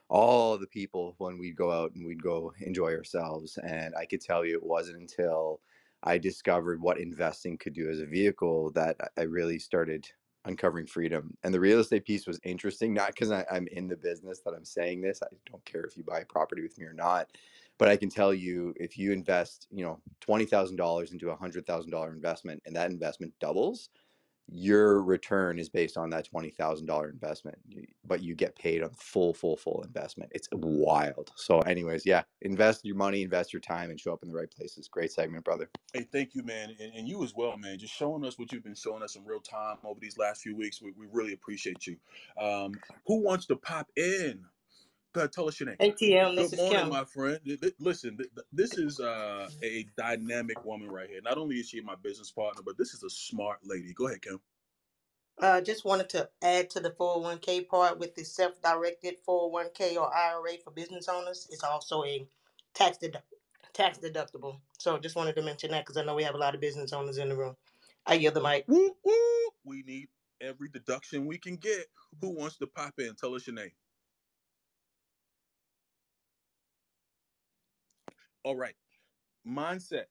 all 0.09 0.57
the 0.57 0.67
people 0.67 1.15
when 1.17 1.37
we'd 1.37 1.55
go 1.55 1.71
out 1.71 1.93
and 1.95 2.05
we'd 2.05 2.21
go 2.21 2.53
enjoy 2.59 2.93
ourselves. 2.93 3.57
And 3.57 3.95
I 3.95 4.05
could 4.05 4.21
tell 4.21 4.45
you 4.45 4.57
it 4.57 4.63
wasn't 4.63 4.99
until 4.99 5.61
I 6.03 6.17
discovered 6.17 6.81
what 6.81 6.99
investing 6.99 7.57
could 7.57 7.73
do 7.73 7.89
as 7.89 7.99
a 7.99 8.05
vehicle 8.07 8.71
that 8.73 8.97
I 9.17 9.23
really 9.23 9.59
started 9.59 10.07
uncovering 10.45 10.87
freedom. 10.87 11.37
And 11.43 11.53
the 11.53 11.59
real 11.61 11.79
estate 11.79 12.05
piece 12.05 12.27
was 12.27 12.39
interesting, 12.43 12.93
not 12.93 13.09
because 13.09 13.31
I'm 13.31 13.67
in 13.67 13.87
the 13.87 13.97
business 13.97 14.41
that 14.45 14.53
I'm 14.53 14.65
saying 14.65 15.01
this. 15.01 15.21
I 15.23 15.27
don't 15.51 15.65
care 15.65 15.83
if 15.85 15.97
you 15.97 16.03
buy 16.03 16.23
property 16.25 16.63
with 16.63 16.77
me 16.79 16.85
or 16.85 16.93
not. 16.93 17.29
But 17.77 17.89
I 17.89 17.97
can 17.97 18.09
tell 18.09 18.33
you 18.33 18.73
if 18.77 18.97
you 18.97 19.11
invest, 19.13 19.67
you 19.71 19.83
know, 19.83 20.01
$20,000 20.27 21.11
into 21.11 21.31
a 21.31 21.37
$100,000 21.37 22.13
investment 22.13 22.63
and 22.65 22.75
that 22.75 22.91
investment 22.91 23.33
doubles, 23.39 23.89
your 24.49 25.01
return 25.01 25.57
is 25.57 25.69
based 25.69 25.97
on 25.97 26.09
that 26.11 26.27
$20,000 26.31 27.09
investment, 27.09 27.57
but 28.05 28.21
you 28.21 28.35
get 28.35 28.55
paid 28.55 28.83
on 28.83 28.91
full, 28.91 29.33
full, 29.33 29.55
full 29.55 29.81
investment. 29.85 30.31
It's 30.35 30.47
wild. 30.51 31.31
So, 31.35 31.59
anyways, 31.61 32.05
yeah, 32.05 32.23
invest 32.41 32.85
your 32.85 32.95
money, 32.95 33.21
invest 33.23 33.53
your 33.53 33.61
time, 33.61 33.89
and 33.89 33.99
show 33.99 34.13
up 34.13 34.23
in 34.23 34.29
the 34.29 34.35
right 34.35 34.51
places. 34.51 34.87
Great 34.87 35.11
segment, 35.11 35.43
brother. 35.43 35.69
Hey, 35.93 36.07
thank 36.11 36.35
you, 36.35 36.43
man, 36.43 36.75
and, 36.79 36.93
and 36.93 37.07
you 37.07 37.23
as 37.23 37.33
well, 37.35 37.57
man. 37.57 37.79
Just 37.79 37.93
showing 37.93 38.25
us 38.25 38.37
what 38.37 38.51
you've 38.51 38.63
been 38.63 38.75
showing 38.75 39.03
us 39.03 39.15
in 39.15 39.25
real 39.25 39.39
time 39.39 39.77
over 39.83 39.99
these 39.99 40.17
last 40.17 40.41
few 40.41 40.55
weeks. 40.55 40.81
We, 40.81 40.91
we 40.97 41.07
really 41.11 41.33
appreciate 41.33 41.87
you. 41.87 41.97
Um, 42.39 42.73
who 43.07 43.21
wants 43.21 43.45
to 43.47 43.55
pop 43.55 43.89
in? 43.95 44.45
Go 45.13 45.21
ahead, 45.21 45.33
tell 45.33 45.49
us 45.49 45.59
your 45.59 45.69
name. 45.69 45.79
ATM, 45.81 46.35
this 46.37 46.51
Good 46.51 46.53
is 46.53 46.63
morning, 46.63 46.87
Kim. 46.87 46.89
my 46.89 47.05
friend. 47.05 47.39
Listen, 47.79 48.17
th- 48.17 48.29
th- 48.35 48.47
this 48.53 48.77
is 48.77 48.99
uh, 48.99 49.49
a 49.63 49.85
dynamic 49.97 50.63
woman 50.65 50.89
right 50.91 51.09
here. 51.09 51.21
Not 51.21 51.37
only 51.37 51.57
is 51.57 51.69
she 51.69 51.81
my 51.81 51.95
business 51.95 52.31
partner, 52.31 52.63
but 52.65 52.77
this 52.77 52.93
is 52.93 53.03
a 53.03 53.09
smart 53.11 53.59
lady. 53.63 53.93
Go 53.93 54.07
ahead, 54.07 54.21
Kim. 54.23 54.41
Uh, 55.39 55.61
just 55.61 55.85
wanted 55.85 56.09
to 56.09 56.29
add 56.41 56.69
to 56.71 56.79
the 56.79 56.91
401k 56.91 57.67
part 57.67 57.99
with 57.99 58.15
the 58.15 58.23
self-directed 58.23 59.17
401k 59.27 59.97
or 59.97 60.13
IRA 60.15 60.57
for 60.63 60.71
business 60.71 61.09
owners. 61.09 61.47
It's 61.51 61.63
also 61.63 62.05
a 62.05 62.27
tax 62.73 62.97
dedu- 62.99 63.21
tax 63.73 63.99
deductible. 63.99 64.61
So 64.79 64.97
just 64.99 65.15
wanted 65.15 65.35
to 65.35 65.43
mention 65.43 65.71
that 65.71 65.85
because 65.85 65.97
I 65.97 66.05
know 66.05 66.15
we 66.15 66.23
have 66.23 66.35
a 66.35 66.39
lot 66.39 66.55
of 66.55 66.61
business 66.61 66.93
owners 66.93 67.17
in 67.19 67.29
the 67.29 67.37
room. 67.37 67.57
I 68.05 68.15
yield 68.15 68.35
the 68.35 68.41
mic. 68.41 68.67
We 69.65 69.83
need 69.83 70.09
every 70.41 70.69
deduction 70.69 71.27
we 71.27 71.37
can 71.39 71.57
get. 71.57 71.87
Who 72.21 72.31
wants 72.31 72.57
to 72.59 72.67
pop 72.67 72.95
in? 72.99 73.15
Tell 73.15 73.35
us 73.35 73.47
your 73.47 73.55
name. 73.55 73.71
All 78.43 78.55
right. 78.55 78.75
Mindset. 79.47 80.05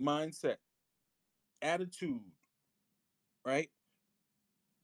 Mindset. 0.00 0.56
Attitude. 1.62 2.20
Right? 3.44 3.70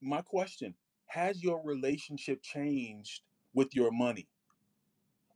My 0.00 0.22
question 0.22 0.74
Has 1.06 1.42
your 1.42 1.62
relationship 1.64 2.42
changed 2.42 3.22
with 3.54 3.74
your 3.74 3.90
money? 3.90 4.28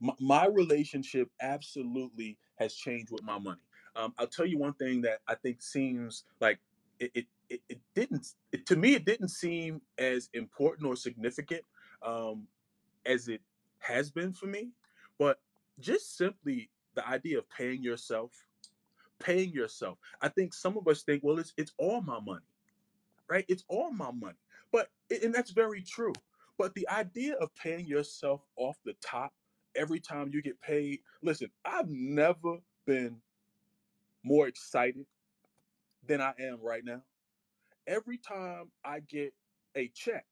My, 0.00 0.14
my 0.20 0.46
relationship 0.46 1.28
absolutely 1.40 2.38
has 2.56 2.74
changed 2.74 3.10
with 3.10 3.22
my 3.22 3.38
money. 3.38 3.60
Um, 3.96 4.14
I'll 4.18 4.26
tell 4.26 4.46
you 4.46 4.58
one 4.58 4.74
thing 4.74 5.02
that 5.02 5.20
I 5.26 5.34
think 5.34 5.62
seems 5.62 6.24
like 6.40 6.58
it, 7.00 7.10
it, 7.14 7.26
it, 7.48 7.60
it 7.68 7.80
didn't, 7.94 8.26
it, 8.52 8.66
to 8.66 8.76
me, 8.76 8.94
it 8.94 9.04
didn't 9.04 9.28
seem 9.28 9.80
as 9.98 10.28
important 10.34 10.86
or 10.86 10.96
significant 10.96 11.62
um, 12.02 12.46
as 13.06 13.28
it 13.28 13.40
has 13.78 14.10
been 14.10 14.32
for 14.32 14.46
me. 14.46 14.70
But 15.18 15.40
just 15.80 16.16
simply 16.16 16.70
the 16.96 17.08
idea 17.08 17.38
of 17.38 17.50
paying 17.50 17.82
yourself, 17.82 18.32
paying 19.20 19.50
yourself. 19.52 19.98
I 20.22 20.28
think 20.28 20.54
some 20.54 20.78
of 20.78 20.88
us 20.88 21.04
think, 21.04 21.24
well, 21.24 21.40
it's 21.40 21.54
it's 21.58 21.72
all 21.78 22.02
my 22.02 22.20
money, 22.20 22.46
right? 23.30 23.44
It's 23.48 23.64
all 23.68 23.92
my 23.92 24.10
money. 24.12 24.38
But 24.72 24.90
and 25.22 25.34
that's 25.34 25.52
very 25.52 25.82
true. 25.82 26.14
But 26.58 26.74
the 26.74 26.88
idea 26.90 27.34
of 27.36 27.54
paying 27.56 27.86
yourself 27.86 28.42
off 28.56 28.78
the 28.84 28.94
top 29.04 29.34
every 29.76 30.00
time 30.00 30.30
you 30.32 30.42
get 30.42 30.60
paid, 30.60 31.00
listen, 31.22 31.50
I've 31.64 31.88
never 31.90 32.58
been 32.86 33.18
more 34.24 34.48
excited 34.48 35.06
than 36.06 36.20
I 36.20 36.34
am 36.40 36.60
right 36.62 36.84
now. 36.84 37.02
Every 37.86 38.18
time 38.18 38.70
I 38.84 39.00
get 39.00 39.34
a 39.76 39.88
check, 39.94 40.26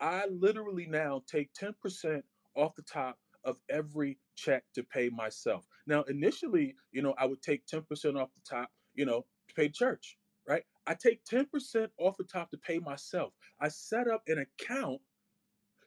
I 0.00 0.26
literally 0.26 0.86
now 0.86 1.22
take 1.26 1.52
10% 1.54 2.22
off 2.56 2.74
the 2.76 2.82
top 2.82 3.18
of 3.44 3.58
every 3.70 4.18
check 4.36 4.64
to 4.74 4.82
pay 4.82 5.08
myself. 5.10 5.66
Now, 5.86 6.02
initially, 6.04 6.74
you 6.92 7.02
know, 7.02 7.14
I 7.18 7.26
would 7.26 7.42
take 7.42 7.66
10% 7.66 7.82
off 8.20 8.30
the 8.34 8.40
top, 8.48 8.70
you 8.94 9.04
know, 9.04 9.24
to 9.48 9.54
pay 9.54 9.68
church, 9.68 10.18
right? 10.48 10.64
I 10.86 10.94
take 10.94 11.24
10% 11.24 11.88
off 11.98 12.16
the 12.16 12.24
top 12.24 12.50
to 12.50 12.58
pay 12.58 12.78
myself. 12.78 13.32
I 13.60 13.68
set 13.68 14.08
up 14.08 14.22
an 14.26 14.38
account 14.38 15.00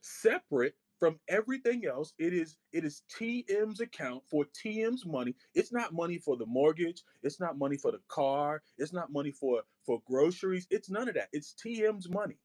separate 0.01 0.75
from 0.99 1.19
everything 1.29 1.85
else. 1.85 2.13
It 2.19 2.33
is 2.33 2.57
it 2.73 2.83
is 2.83 3.03
TM's 3.09 3.79
account 3.79 4.23
for 4.29 4.45
TM's 4.45 5.05
money. 5.05 5.33
It's 5.55 5.71
not 5.71 5.93
money 5.93 6.17
for 6.17 6.35
the 6.35 6.45
mortgage. 6.45 7.03
It's 7.23 7.39
not 7.39 7.57
money 7.57 7.77
for 7.77 7.91
the 7.91 8.01
car. 8.09 8.61
It's 8.77 8.93
not 8.93 9.11
money 9.11 9.31
for 9.31 9.63
for 9.85 10.01
groceries. 10.05 10.67
It's 10.69 10.89
none 10.89 11.07
of 11.07 11.15
that. 11.15 11.29
It's 11.31 11.55
TM's 11.55 12.09
money. 12.09 12.37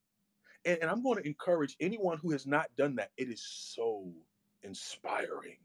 And, 0.65 0.79
and 0.81 0.91
I'm 0.91 1.03
going 1.03 1.21
to 1.21 1.27
encourage 1.27 1.77
anyone 1.81 2.19
who 2.19 2.31
has 2.31 2.47
not 2.47 2.69
done 2.77 2.95
that. 2.97 3.11
It 3.17 3.29
is 3.29 3.43
so 3.45 4.07
inspiring. 4.63 5.57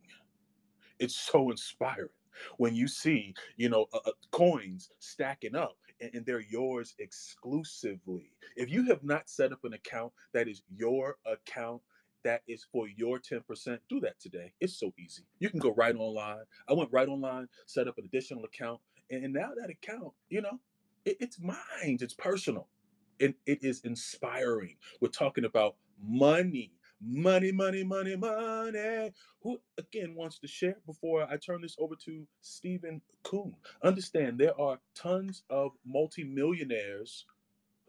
It's 1.00 1.16
so 1.16 1.52
inspiring 1.52 2.10
when 2.58 2.76
you 2.76 2.88
see, 2.88 3.34
you 3.58 3.70
know, 3.70 3.88
uh, 3.94 4.00
uh, 4.06 4.12
coins 4.32 4.92
stacking 5.00 5.56
up 5.56 5.78
and, 6.02 6.12
and 6.14 6.26
they're 6.26 6.42
yours 6.42 6.96
exclusively. 7.00 8.32
If 8.56 8.70
you 8.72 8.86
have 8.86 9.04
not 9.04 9.30
set 9.30 9.52
up 9.52 9.60
an 9.64 9.74
account 9.74 10.14
that 10.34 10.48
is 10.48 10.64
your 10.76 11.18
account, 11.26 11.82
that 12.24 12.42
is 12.48 12.66
for 12.72 12.88
your 12.88 13.20
10%, 13.20 13.80
do 13.90 14.00
that 14.02 14.20
today. 14.20 14.54
It's 14.60 14.80
so 14.80 14.94
easy. 15.00 15.24
You 15.40 15.50
can 15.50 15.60
go 15.60 15.74
right 15.74 15.96
online. 15.96 16.44
I 16.68 16.74
went 16.74 16.92
right 16.92 17.08
online, 17.08 17.48
set 17.66 17.88
up 17.88 17.98
an 17.98 18.06
additional 18.06 18.46
account, 18.46 18.82
and, 19.10 19.24
now 19.34 19.50
that 19.60 19.70
account, 19.70 20.14
you 20.30 20.42
know, 20.42 20.60
it, 21.06 21.18
it's 21.20 21.40
mine. 21.40 21.58
It's 22.02 22.14
personal. 22.14 22.68
And 23.22 23.34
it 23.46 23.64
is 23.64 23.82
inspiring. 23.84 24.78
We're 25.02 25.10
talking 25.10 25.46
about 25.46 25.76
money. 26.02 26.74
Money, 27.10 27.52
money, 27.54 27.84
money, 27.84 28.16
money. 28.18 29.12
Who 29.42 29.60
again 29.78 30.16
wants 30.16 30.38
to 30.40 30.48
share 30.48 30.76
before 30.86 31.24
I 31.24 31.38
turn 31.38 31.62
this 31.62 31.76
over 31.80 31.96
to 32.06 32.28
Stephen 32.42 33.02
Kuhn? 33.24 33.56
Understand 33.84 34.38
there 34.38 34.60
are 34.60 34.80
tons 34.96 35.44
of 35.50 35.72
multimillionaires 35.86 37.26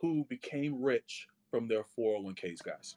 who 0.01 0.25
became 0.29 0.81
rich 0.81 1.27
from 1.51 1.66
their 1.66 1.83
401ks, 1.99 2.62
guys. 2.64 2.96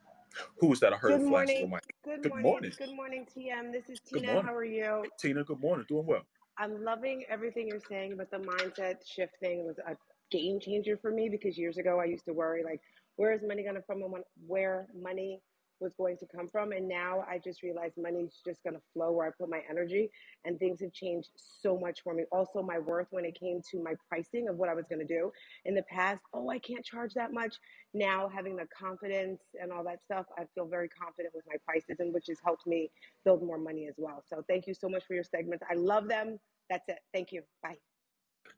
Who 0.58 0.68
was 0.68 0.80
that? 0.80 0.92
I 0.92 0.96
heard 0.96 1.18
Good 1.18 1.26
a 1.26 1.28
flash 1.28 1.30
morning. 1.48 1.64
on 1.64 1.70
my 1.70 1.78
Good, 2.04 2.22
Good 2.22 2.42
morning. 2.42 2.72
Good 2.78 2.94
morning, 2.94 3.26
TM. 3.36 3.72
This 3.72 3.88
is 3.88 4.00
Tina. 4.00 4.40
How 4.42 4.54
are 4.54 4.64
you? 4.64 5.04
Tina. 5.18 5.42
Good 5.44 5.60
morning. 5.60 5.84
Doing 5.88 6.06
well. 6.06 6.22
I'm 6.58 6.84
loving 6.84 7.24
everything 7.28 7.66
you're 7.68 7.80
saying, 7.88 8.14
but 8.16 8.30
the 8.30 8.38
mindset 8.38 8.96
shifting 9.04 9.64
was 9.66 9.76
a 9.78 9.96
game 10.30 10.60
changer 10.60 10.96
for 10.96 11.10
me 11.10 11.28
because 11.28 11.58
years 11.58 11.76
ago 11.78 12.00
I 12.00 12.04
used 12.04 12.24
to 12.26 12.32
worry 12.32 12.62
like, 12.62 12.80
where 13.16 13.32
is 13.32 13.40
money 13.46 13.62
going 13.64 13.74
to 13.74 13.80
come 13.82 13.98
from? 13.98 14.02
and 14.02 14.12
when- 14.12 14.22
Where 14.46 14.86
money 15.00 15.40
was 15.80 15.92
going 15.96 16.16
to 16.18 16.26
come 16.26 16.48
from, 16.48 16.72
and 16.72 16.88
now 16.88 17.24
I 17.28 17.38
just 17.38 17.62
realized 17.62 17.94
money's 17.96 18.40
just 18.46 18.62
going 18.62 18.74
to 18.74 18.82
flow 18.92 19.12
where 19.12 19.26
I 19.26 19.30
put 19.38 19.48
my 19.48 19.60
energy, 19.68 20.10
and 20.44 20.58
things 20.58 20.80
have 20.80 20.92
changed 20.92 21.30
so 21.34 21.78
much 21.78 22.00
for 22.02 22.14
me. 22.14 22.24
Also, 22.32 22.62
my 22.62 22.78
worth 22.78 23.08
when 23.10 23.24
it 23.24 23.38
came 23.38 23.60
to 23.70 23.82
my 23.82 23.94
pricing 24.08 24.48
of 24.48 24.56
what 24.56 24.68
I 24.68 24.74
was 24.74 24.86
going 24.88 25.06
to 25.06 25.06
do 25.06 25.32
in 25.64 25.74
the 25.74 25.82
past. 25.82 26.20
Oh, 26.32 26.48
I 26.48 26.58
can't 26.58 26.84
charge 26.84 27.14
that 27.14 27.32
much. 27.32 27.56
Now 27.92 28.28
having 28.28 28.56
the 28.56 28.66
confidence 28.76 29.40
and 29.60 29.72
all 29.72 29.84
that 29.84 30.02
stuff, 30.04 30.26
I 30.38 30.44
feel 30.54 30.66
very 30.66 30.88
confident 30.88 31.34
with 31.34 31.44
my 31.46 31.56
prices, 31.64 31.96
and 31.98 32.12
which 32.12 32.26
has 32.28 32.38
helped 32.44 32.66
me 32.66 32.90
build 33.24 33.42
more 33.42 33.58
money 33.58 33.86
as 33.88 33.94
well. 33.98 34.22
So 34.28 34.44
thank 34.48 34.66
you 34.66 34.74
so 34.74 34.88
much 34.88 35.04
for 35.06 35.14
your 35.14 35.24
segments. 35.24 35.64
I 35.70 35.74
love 35.74 36.08
them. 36.08 36.38
That's 36.70 36.88
it. 36.88 36.98
Thank 37.12 37.32
you. 37.32 37.42
Bye. 37.62 37.76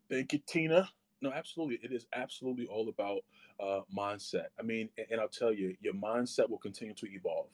Thank 0.09 0.33
you, 0.33 0.41
Tina. 0.47 0.89
No, 1.23 1.33
absolutely. 1.33 1.79
It 1.83 1.93
is 1.93 2.07
absolutely 2.15 2.67
all 2.67 2.89
about 2.89 3.21
uh, 3.61 3.81
mindset. 3.97 4.47
I 4.59 4.63
mean, 4.63 4.89
a- 4.99 5.11
and 5.11 5.21
I'll 5.21 5.29
tell 5.29 5.53
you, 5.53 5.77
your 5.81 5.95
mindset 5.95 6.49
will 6.49 6.59
continue 6.59 6.95
to 6.95 7.07
evolve 7.11 7.49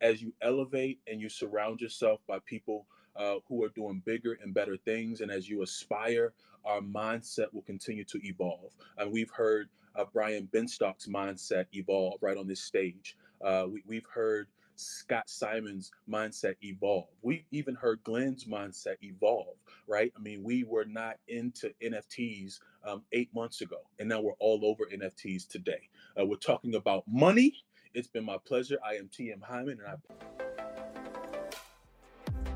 as 0.00 0.22
you 0.22 0.32
elevate 0.42 1.00
and 1.06 1.20
you 1.20 1.28
surround 1.28 1.80
yourself 1.80 2.20
by 2.26 2.38
people 2.46 2.86
uh, 3.16 3.36
who 3.48 3.62
are 3.62 3.68
doing 3.70 4.02
bigger 4.04 4.38
and 4.42 4.54
better 4.54 4.76
things. 4.76 5.20
And 5.20 5.30
as 5.30 5.48
you 5.48 5.62
aspire, 5.62 6.32
our 6.64 6.80
mindset 6.80 7.52
will 7.52 7.62
continue 7.62 8.04
to 8.04 8.18
evolve. 8.26 8.72
And 8.98 9.12
we've 9.12 9.30
heard 9.30 9.68
uh, 9.94 10.04
Brian 10.12 10.48
Benstock's 10.52 11.06
mindset 11.06 11.66
evolve 11.72 12.18
right 12.22 12.36
on 12.36 12.46
this 12.48 12.62
stage. 12.62 13.16
Uh, 13.44 13.66
we, 13.70 13.82
we've 13.86 14.06
heard 14.12 14.48
Scott 14.76 15.28
Simon's 15.28 15.90
mindset 16.08 16.54
evolve. 16.62 17.08
We 17.22 17.46
even 17.50 17.74
heard 17.74 18.02
Glenn's 18.04 18.44
mindset 18.44 18.96
evolve, 19.02 19.56
right? 19.86 20.12
I 20.16 20.20
mean, 20.20 20.42
we 20.42 20.64
were 20.64 20.84
not 20.84 21.16
into 21.28 21.70
NFTs 21.82 22.58
um, 22.86 23.02
eight 23.12 23.34
months 23.34 23.60
ago, 23.60 23.78
and 23.98 24.08
now 24.08 24.20
we're 24.20 24.32
all 24.38 24.64
over 24.64 24.84
NFTs 24.92 25.48
today. 25.48 25.88
Uh, 26.18 26.26
we're 26.26 26.36
talking 26.36 26.74
about 26.74 27.04
money. 27.06 27.54
It's 27.94 28.08
been 28.08 28.24
my 28.24 28.38
pleasure. 28.44 28.78
I 28.84 28.94
am 28.94 29.08
TM 29.08 29.42
Hyman, 29.42 29.78
and 29.84 29.88
I 29.88 30.41